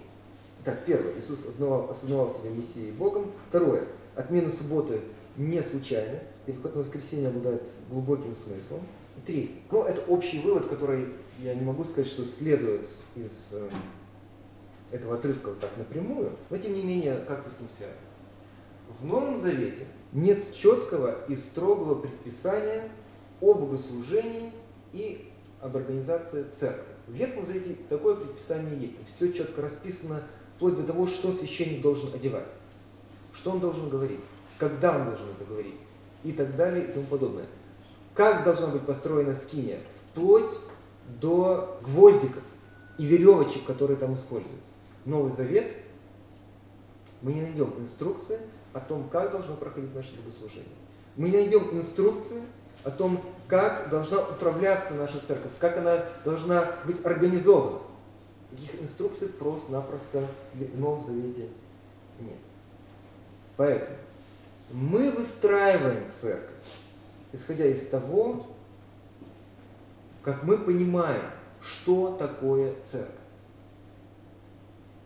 Итак, 0.64 0.80
первое. 0.84 1.16
Иисус 1.20 1.38
осознавал, 1.44 1.88
осознавал 1.88 2.34
себя 2.34 2.50
Мессией 2.50 2.90
Богом. 2.90 3.30
Второе. 3.48 3.84
Отмена 4.16 4.50
субботы 4.50 5.00
не 5.36 5.62
случайность. 5.62 6.32
Переход 6.46 6.74
на 6.74 6.80
воскресенье 6.80 7.28
обладает 7.28 7.62
глубоким 7.88 8.34
смыслом. 8.34 8.80
И 9.16 9.20
третье. 9.26 9.56
Ну, 9.70 9.82
это 9.82 10.00
общий 10.08 10.40
вывод, 10.40 10.66
который 10.68 11.06
я 11.42 11.54
не 11.54 11.62
могу 11.62 11.84
сказать, 11.84 12.06
что 12.06 12.24
следует 12.24 12.86
из 13.16 13.50
э, 13.52 13.68
этого 14.92 15.16
отрывка 15.16 15.48
вот 15.48 15.60
так 15.60 15.70
напрямую, 15.76 16.32
но 16.50 16.56
тем 16.56 16.74
не 16.74 16.82
менее 16.82 17.16
как-то 17.26 17.50
с 17.50 17.60
ним 17.60 17.68
связано. 17.68 17.98
В 19.00 19.06
Новом 19.06 19.38
Завете 19.38 19.86
нет 20.12 20.52
четкого 20.52 21.24
и 21.28 21.36
строгого 21.36 22.00
предписания 22.00 22.88
о 23.40 23.54
богослужении 23.54 24.52
и 24.92 25.28
об 25.60 25.76
организации 25.76 26.44
церкви. 26.50 26.84
В 27.06 27.12
Ветхом 27.12 27.46
Завете 27.46 27.76
такое 27.88 28.16
предписание 28.16 28.76
есть. 28.78 28.94
Все 29.06 29.32
четко 29.32 29.62
расписано, 29.62 30.22
вплоть 30.56 30.76
до 30.76 30.82
того, 30.82 31.06
что 31.06 31.32
священник 31.32 31.80
должен 31.80 32.12
одевать, 32.14 32.46
что 33.32 33.52
он 33.52 33.60
должен 33.60 33.88
говорить, 33.88 34.20
когда 34.58 34.96
он 34.96 35.04
должен 35.04 35.30
это 35.30 35.44
говорить 35.44 35.76
и 36.24 36.32
так 36.32 36.54
далее 36.56 36.84
и 36.84 36.92
тому 36.92 37.06
подобное. 37.06 37.46
Как 38.20 38.44
должна 38.44 38.66
быть 38.66 38.82
построена 38.82 39.32
скиния, 39.32 39.80
вплоть 39.96 40.52
до 41.22 41.78
гвоздиков 41.82 42.42
и 42.98 43.06
веревочек, 43.06 43.64
которые 43.64 43.96
там 43.96 44.12
используются. 44.12 44.72
Новый 45.06 45.32
Завет 45.32 45.72
мы 47.22 47.32
не 47.32 47.40
найдем 47.40 47.72
инструкции 47.78 48.38
о 48.74 48.80
том, 48.80 49.08
как 49.08 49.30
должно 49.32 49.54
проходить 49.54 49.94
наше 49.94 50.16
богослужение. 50.16 50.68
Мы 51.16 51.30
не 51.30 51.38
найдем 51.38 51.62
инструкции 51.72 52.42
о 52.84 52.90
том, 52.90 53.22
как 53.48 53.88
должна 53.88 54.18
управляться 54.20 54.92
наша 54.96 55.18
церковь, 55.18 55.52
как 55.58 55.78
она 55.78 56.04
должна 56.22 56.70
быть 56.84 57.02
организована. 57.06 57.78
Таких 58.50 58.82
инструкций 58.82 59.28
просто-напросто 59.28 60.26
в 60.52 60.78
Новом 60.78 61.02
Завете 61.06 61.48
нет. 62.20 62.36
Поэтому 63.56 63.96
мы 64.72 65.10
выстраиваем 65.10 66.04
церковь, 66.12 66.52
исходя 67.32 67.66
из 67.66 67.86
того, 67.86 68.44
как 70.22 70.42
мы 70.42 70.58
понимаем, 70.58 71.22
что 71.60 72.16
такое 72.18 72.74
церковь. 72.82 73.14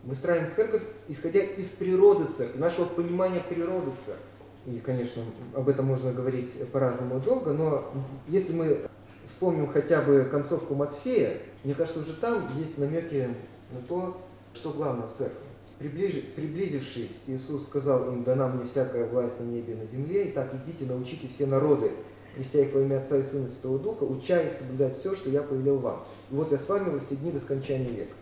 Мы 0.04 0.14
строим 0.14 0.46
церковь, 0.46 0.82
исходя 1.08 1.40
из 1.40 1.70
природы 1.70 2.24
церкви, 2.24 2.58
нашего 2.58 2.84
понимания 2.84 3.40
природы 3.40 3.90
церкви. 4.04 4.24
И, 4.66 4.80
конечно, 4.80 5.22
об 5.54 5.68
этом 5.68 5.87
можно 5.87 6.12
говорить 6.12 6.68
по-разному 6.70 7.20
долго, 7.20 7.52
но 7.52 7.92
если 8.28 8.52
мы 8.52 8.80
вспомним 9.24 9.66
хотя 9.66 10.02
бы 10.02 10.28
концовку 10.30 10.74
Матфея, 10.74 11.40
Мне 11.64 11.74
кажется, 11.74 12.00
уже 12.00 12.12
там 12.12 12.46
есть 12.58 12.76
намеки 12.76 13.28
на 13.72 13.80
то, 13.88 14.20
что 14.52 14.70
главное 14.70 15.06
в 15.06 15.12
церкви. 15.12 15.38
Приблизившись, 15.78 17.22
Иисус 17.26 17.64
сказал 17.64 18.12
им, 18.12 18.22
дана 18.22 18.48
мне 18.48 18.64
всякая 18.64 19.06
власть 19.06 19.40
на 19.40 19.44
небе 19.44 19.72
и 19.72 19.76
на 19.76 19.87
земле, 19.87 20.26
и 20.26 20.32
так 20.32 20.54
идите, 20.54 20.84
научите 20.84 21.26
все 21.26 21.46
народы, 21.46 21.90
крестя 22.35 22.62
их 22.62 22.73
во 22.75 22.81
имя 22.81 23.01
Отца 23.01 23.16
и 23.16 23.23
Сына 23.23 23.47
и 23.47 23.51
Святого 23.51 23.79
Духа, 23.79 24.05
уча 24.05 24.40
их 24.42 24.53
соблюдать 24.53 24.97
все, 24.97 25.14
что 25.14 25.31
я 25.31 25.42
повелел 25.42 25.79
вам. 25.79 26.05
И 26.31 26.35
вот 26.35 26.53
я 26.53 26.59
с 26.59 26.68
вами 26.68 26.90
во 26.90 26.99
все 26.99 27.16
дни 27.16 27.31
до 27.31 27.40
скончания 27.40 27.90
века. 27.90 28.14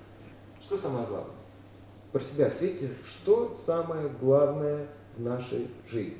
Что 0.60 0.76
самое 0.76 1.06
главное? 1.06 1.34
Про 2.12 2.20
себя 2.20 2.46
ответьте, 2.46 2.90
что 3.04 3.54
самое 3.54 4.08
главное 4.20 4.86
в 5.16 5.22
нашей 5.22 5.68
жизни? 5.88 6.18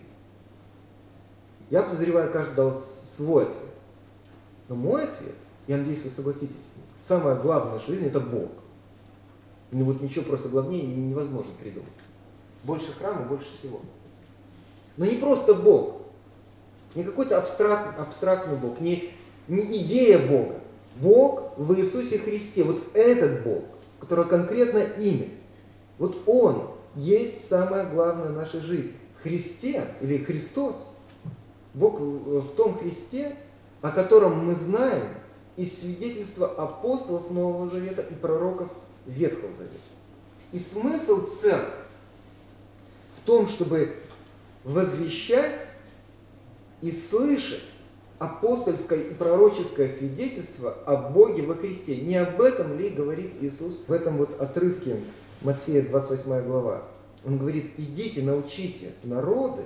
Я 1.70 1.83
подозреваю, 1.83 2.33
каждый 2.33 2.55
дал 2.55 2.74
свой 2.74 3.44
ответ. 3.44 3.74
Но 4.68 4.74
мой 4.74 5.05
ответ, 5.05 5.35
я 5.66 5.76
надеюсь, 5.76 6.02
вы 6.02 6.11
согласитесь 6.11 6.57
с 6.57 6.76
ним, 6.76 6.87
самое 7.00 7.37
главное 7.37 7.78
в 7.78 7.87
жизни– 7.87 8.07
это 8.09 8.20
Бог. 8.20 8.50
И 9.70 9.76
вот 9.76 10.00
ничего 10.00 10.24
просто 10.24 10.48
главнее 10.48 10.85
невозможно 10.85 11.50
придумать. 11.61 11.88
Больше 12.64 12.92
храма, 12.92 13.22
больше 13.22 13.50
всего. 13.52 13.81
Но 14.96 15.07
не 15.07 15.16
просто 15.16 15.55
Бог, 15.55 16.01
не 16.94 17.05
какой-то 17.05 17.38
абстракт, 17.38 17.98
абстрактный 17.98 18.57
Бог, 18.57 18.81
не, 18.81 19.11
не 19.48 19.62
идея 19.62 20.18
Бога. 20.18 20.55
Бог 20.96 21.55
в 21.57 21.74
Иисусе 21.78 22.18
Христе, 22.18 22.64
вот 22.64 22.83
этот 22.94 23.42
Бог, 23.42 23.64
у 23.98 24.00
которого 24.00 24.28
конкретно 24.28 24.78
имя, 24.78 25.28
вот 25.98 26.22
Он 26.26 26.68
есть 26.94 27.48
самое 27.48 27.87
главное 27.87 28.28
в 28.28 28.37
нашей 28.37 28.61
жизни. 28.61 28.92
Христе 29.22 29.87
или 30.00 30.18
Христос, 30.18 30.90
Бог 31.74 32.00
в 32.00 32.55
том 32.55 32.78
Христе, 32.78 33.37
о 33.81 33.90
котором 33.90 34.46
мы 34.46 34.55
знаем 34.55 35.07
из 35.57 35.81
свидетельства 35.81 36.48
апостолов 36.48 37.31
Нового 37.31 37.68
Завета 37.68 38.02
и 38.02 38.14
пророков 38.14 38.70
Ветхого 39.07 39.52
Завета. 39.52 39.76
И 40.52 40.59
смысл 40.59 41.26
церкви 41.26 41.72
в 43.16 43.20
том, 43.24 43.46
чтобы 43.46 43.96
возвещать 44.64 45.68
и 46.82 46.90
слышать 46.90 47.62
апостольское 48.18 49.00
и 49.00 49.14
пророческое 49.14 49.88
свидетельство 49.88 50.76
о 50.86 50.96
Боге 50.96 51.42
во 51.42 51.54
Христе. 51.54 51.96
Не 51.96 52.16
об 52.16 52.40
этом 52.40 52.78
ли 52.78 52.88
говорит 52.88 53.32
Иисус 53.40 53.80
в 53.86 53.92
этом 53.92 54.16
вот 54.16 54.40
отрывке 54.40 55.00
Матфея 55.40 55.82
28 55.82 56.44
глава? 56.44 56.82
Он 57.24 57.38
говорит, 57.38 57.72
идите, 57.78 58.22
научите 58.22 58.92
народы 59.04 59.62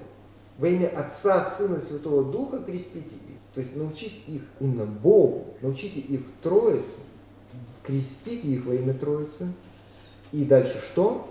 во 0.58 0.68
имя 0.68 0.88
Отца, 0.88 1.44
Сына 1.44 1.76
и 1.76 1.80
Святого 1.80 2.30
Духа 2.30 2.60
крестите 2.60 3.14
их. 3.14 3.54
То 3.54 3.60
есть 3.60 3.76
научить 3.76 4.22
их 4.26 4.42
именно 4.60 4.84
Богу, 4.84 5.54
научите 5.60 6.00
их 6.00 6.20
Троице, 6.42 7.00
крестите 7.82 8.48
их 8.48 8.64
во 8.64 8.74
имя 8.74 8.94
Троицы. 8.94 9.48
И 10.32 10.44
дальше 10.44 10.80
что? 10.80 11.28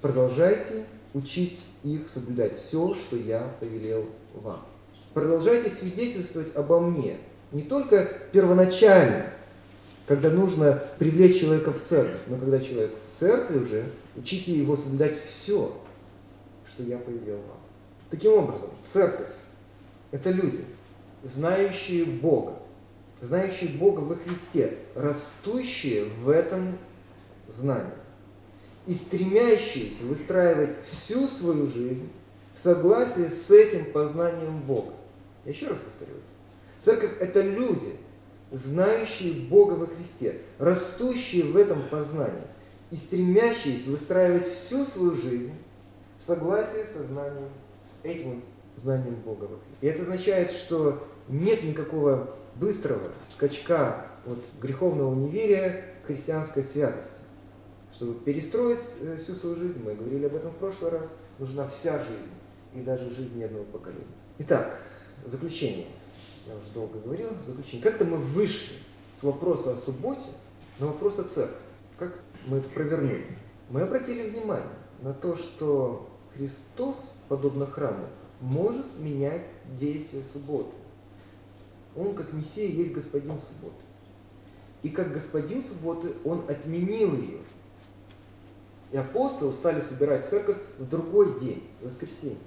Продолжайте 0.00 0.84
учить 1.14 1.60
их 1.82 2.08
соблюдать 2.08 2.56
все, 2.56 2.94
что 2.94 3.16
я 3.16 3.50
повелел 3.60 4.06
вам. 4.34 4.60
Продолжайте 5.14 5.70
свидетельствовать 5.70 6.54
обо 6.54 6.80
мне. 6.80 7.18
Не 7.52 7.62
только 7.62 8.08
первоначально, 8.32 9.26
когда 10.06 10.30
нужно 10.30 10.82
привлечь 10.98 11.40
человека 11.40 11.72
в 11.72 11.80
церковь, 11.80 12.20
но 12.28 12.36
когда 12.36 12.60
человек 12.60 12.94
в 13.08 13.12
церкви 13.12 13.58
уже, 13.58 13.84
учите 14.16 14.52
его 14.52 14.76
соблюдать 14.76 15.22
все, 15.24 15.76
что 16.68 16.82
я 16.84 16.98
повелел 16.98 17.36
вам. 17.36 17.58
Таким 18.10 18.32
образом, 18.32 18.70
церковь– 18.84 19.30
это 20.12 20.30
люди, 20.30 20.64
знающие 21.24 22.04
Бога, 22.04 22.54
знающие 23.20 23.70
Бога 23.70 24.00
во 24.00 24.16
Христе, 24.16 24.78
растущие 24.94 26.04
в 26.04 26.28
этом 26.28 26.78
знании 27.56 27.92
и 28.86 28.94
стремящиеся 28.94 30.04
выстраивать 30.04 30.84
всю 30.84 31.28
свою 31.28 31.66
жизнь 31.66 32.08
в 32.52 32.58
согласии 32.58 33.28
с 33.28 33.50
этим 33.50 33.92
познанием 33.92 34.58
Бога. 34.60 34.92
Я 35.44 35.52
еще 35.52 35.68
раз 35.68 35.78
повторю. 35.78 36.18
Церковь– 36.78 37.12
это 37.20 37.42
люди, 37.42 37.96
знающие 38.52 39.34
Бога 39.48 39.74
во 39.74 39.86
Христе, 39.86 40.40
растущие 40.58 41.44
в 41.44 41.56
этом 41.56 41.82
познании 41.88 42.42
и 42.90 42.96
стремящиеся 42.96 43.90
выстраивать 43.90 44.46
всю 44.46 44.84
свою 44.84 45.14
жизнь 45.14 45.52
в 46.18 46.22
согласии 46.22 46.84
со 46.84 47.04
знанием, 47.04 47.48
с 47.82 48.04
этим 48.04 48.42
знанием 48.76 49.14
Бога 49.16 49.44
во 49.44 49.58
Христе. 49.58 49.76
И 49.80 49.86
это 49.86 50.02
означает, 50.02 50.50
что 50.50 51.06
нет 51.28 51.62
никакого 51.62 52.34
быстрого 52.56 53.10
скачка 53.30 54.06
от 54.26 54.38
греховного 54.60 55.14
неверия 55.14 55.84
к 56.02 56.08
христианской 56.08 56.62
святости. 56.62 57.20
Чтобы 57.94 58.14
перестроить 58.14 58.80
э, 59.00 59.16
всю 59.16 59.34
свою 59.34 59.56
жизнь, 59.56 59.82
мы 59.84 59.94
говорили 59.94 60.26
об 60.26 60.34
этом 60.34 60.50
в 60.50 60.56
прошлый 60.56 60.90
раз, 60.90 61.08
нужна 61.38 61.66
вся 61.66 61.98
жизнь, 61.98 62.30
и 62.74 62.80
даже 62.80 63.10
жизнь 63.10 63.38
ни 63.38 63.42
одного 63.42 63.64
поколения. 63.64 64.04
Итак, 64.38 64.80
заключение. 65.26 65.86
Я 66.46 66.54
уже 66.54 66.70
долго 66.74 66.98
говорил, 66.98 67.28
заключение. 67.46 67.82
Как-то 67.82 68.04
мы 68.04 68.16
вышли 68.16 68.76
с 69.18 69.22
вопроса 69.22 69.72
о 69.72 69.76
субботе 69.76 70.22
на 70.78 70.86
вопрос 70.86 71.18
о 71.18 71.24
церкви. 71.24 71.56
Как 71.98 72.18
мы 72.46 72.58
это 72.58 72.68
провернули? 72.70 73.26
Мы 73.68 73.82
обратили 73.82 74.30
внимание 74.30 74.66
на 75.02 75.12
то, 75.12 75.36
что 75.36 76.08
Христос, 76.34 77.12
подобно 77.28 77.66
храму, 77.66 78.06
может 78.40 78.86
менять 78.98 79.44
действие 79.78 80.24
субботы. 80.24 80.72
Он, 81.96 82.14
как 82.14 82.32
Мессия, 82.32 82.68
есть 82.68 82.92
господин 82.92 83.38
субботы. 83.38 83.82
И 84.82 84.88
как 84.88 85.12
господин 85.12 85.62
субботы, 85.62 86.14
он 86.24 86.42
отменил 86.48 87.14
ее. 87.14 87.40
И 88.92 88.96
апостолы 88.96 89.52
стали 89.52 89.80
собирать 89.80 90.26
церковь 90.26 90.56
в 90.78 90.88
другой 90.88 91.38
день, 91.38 91.62
в 91.80 91.84
воскресенье. 91.84 92.38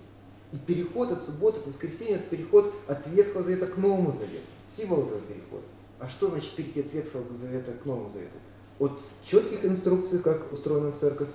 И 0.53 0.57
переход 0.57 1.11
от 1.11 1.23
субботы 1.23 1.59
к 1.59 1.65
воскресенью– 1.65 2.15
это 2.17 2.29
переход 2.29 2.71
от 2.87 3.07
Ветхого 3.07 3.43
Завета 3.43 3.65
к 3.65 3.75
Новому 3.75 4.11
Завету. 4.11 4.45
Символ 4.63 5.05
этого 5.05 5.19
перехода. 5.21 5.63
А 5.99 6.07
что 6.07 6.29
значит 6.29 6.51
перейти 6.51 6.81
от 6.81 6.93
Ветхого 6.93 7.35
Завета 7.35 7.71
к 7.71 7.85
Новому 7.85 8.11
Завету? 8.11 8.37
От 8.77 9.01
четких 9.23 9.65
инструкций, 9.65 10.19
как 10.19 10.53
устроена 10.53 10.91
церковь, 10.91 11.29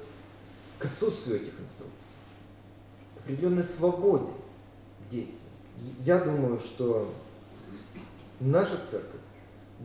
к 0.78 0.85
отсутствию 0.85 1.38
этих 1.38 1.48
инструкций. 1.48 2.12
Определенной 3.18 3.64
свободе 3.64 4.31
действий. 5.11 5.37
Я 6.04 6.18
думаю, 6.20 6.61
что 6.61 7.12
наша 8.38 8.76
церковь 8.76 9.20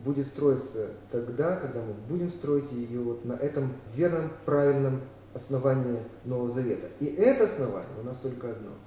будет 0.04 0.28
строиться 0.28 0.90
тогда, 1.10 1.56
когда 1.56 1.80
мы 1.80 1.92
будем 2.08 2.30
строить 2.30 2.70
ее 2.70 3.00
вот 3.00 3.24
на 3.24 3.32
этом 3.32 3.72
верном, 3.96 4.30
правильном 4.44 5.00
основании 5.32 5.98
Нового 6.24 6.48
Завета. 6.48 6.88
И 7.00 7.06
это 7.06 7.44
основание 7.44 7.98
у 8.00 8.04
нас 8.04 8.18
только 8.18 8.52
одно– 8.52 8.70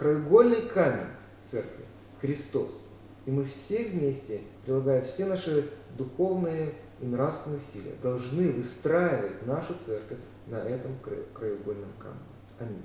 краеугольный 0.00 0.62
камень 0.62 1.12
церкви– 1.42 1.84
Христос. 2.22 2.70
И 3.26 3.30
мы 3.30 3.44
все 3.44 3.84
вместе, 3.84 4.40
прилагая 4.64 5.02
все 5.02 5.26
наши 5.26 5.68
духовные 5.98 6.72
и 7.00 7.04
нравственные 7.04 7.58
усилия, 7.58 7.92
должны 8.02 8.50
выстраивать 8.50 9.46
нашу 9.46 9.74
церковь 9.84 10.18
на 10.46 10.56
этом 10.56 10.92
краеугольном 11.34 11.92
камне. 11.98 12.18
Аминь. 12.58 12.82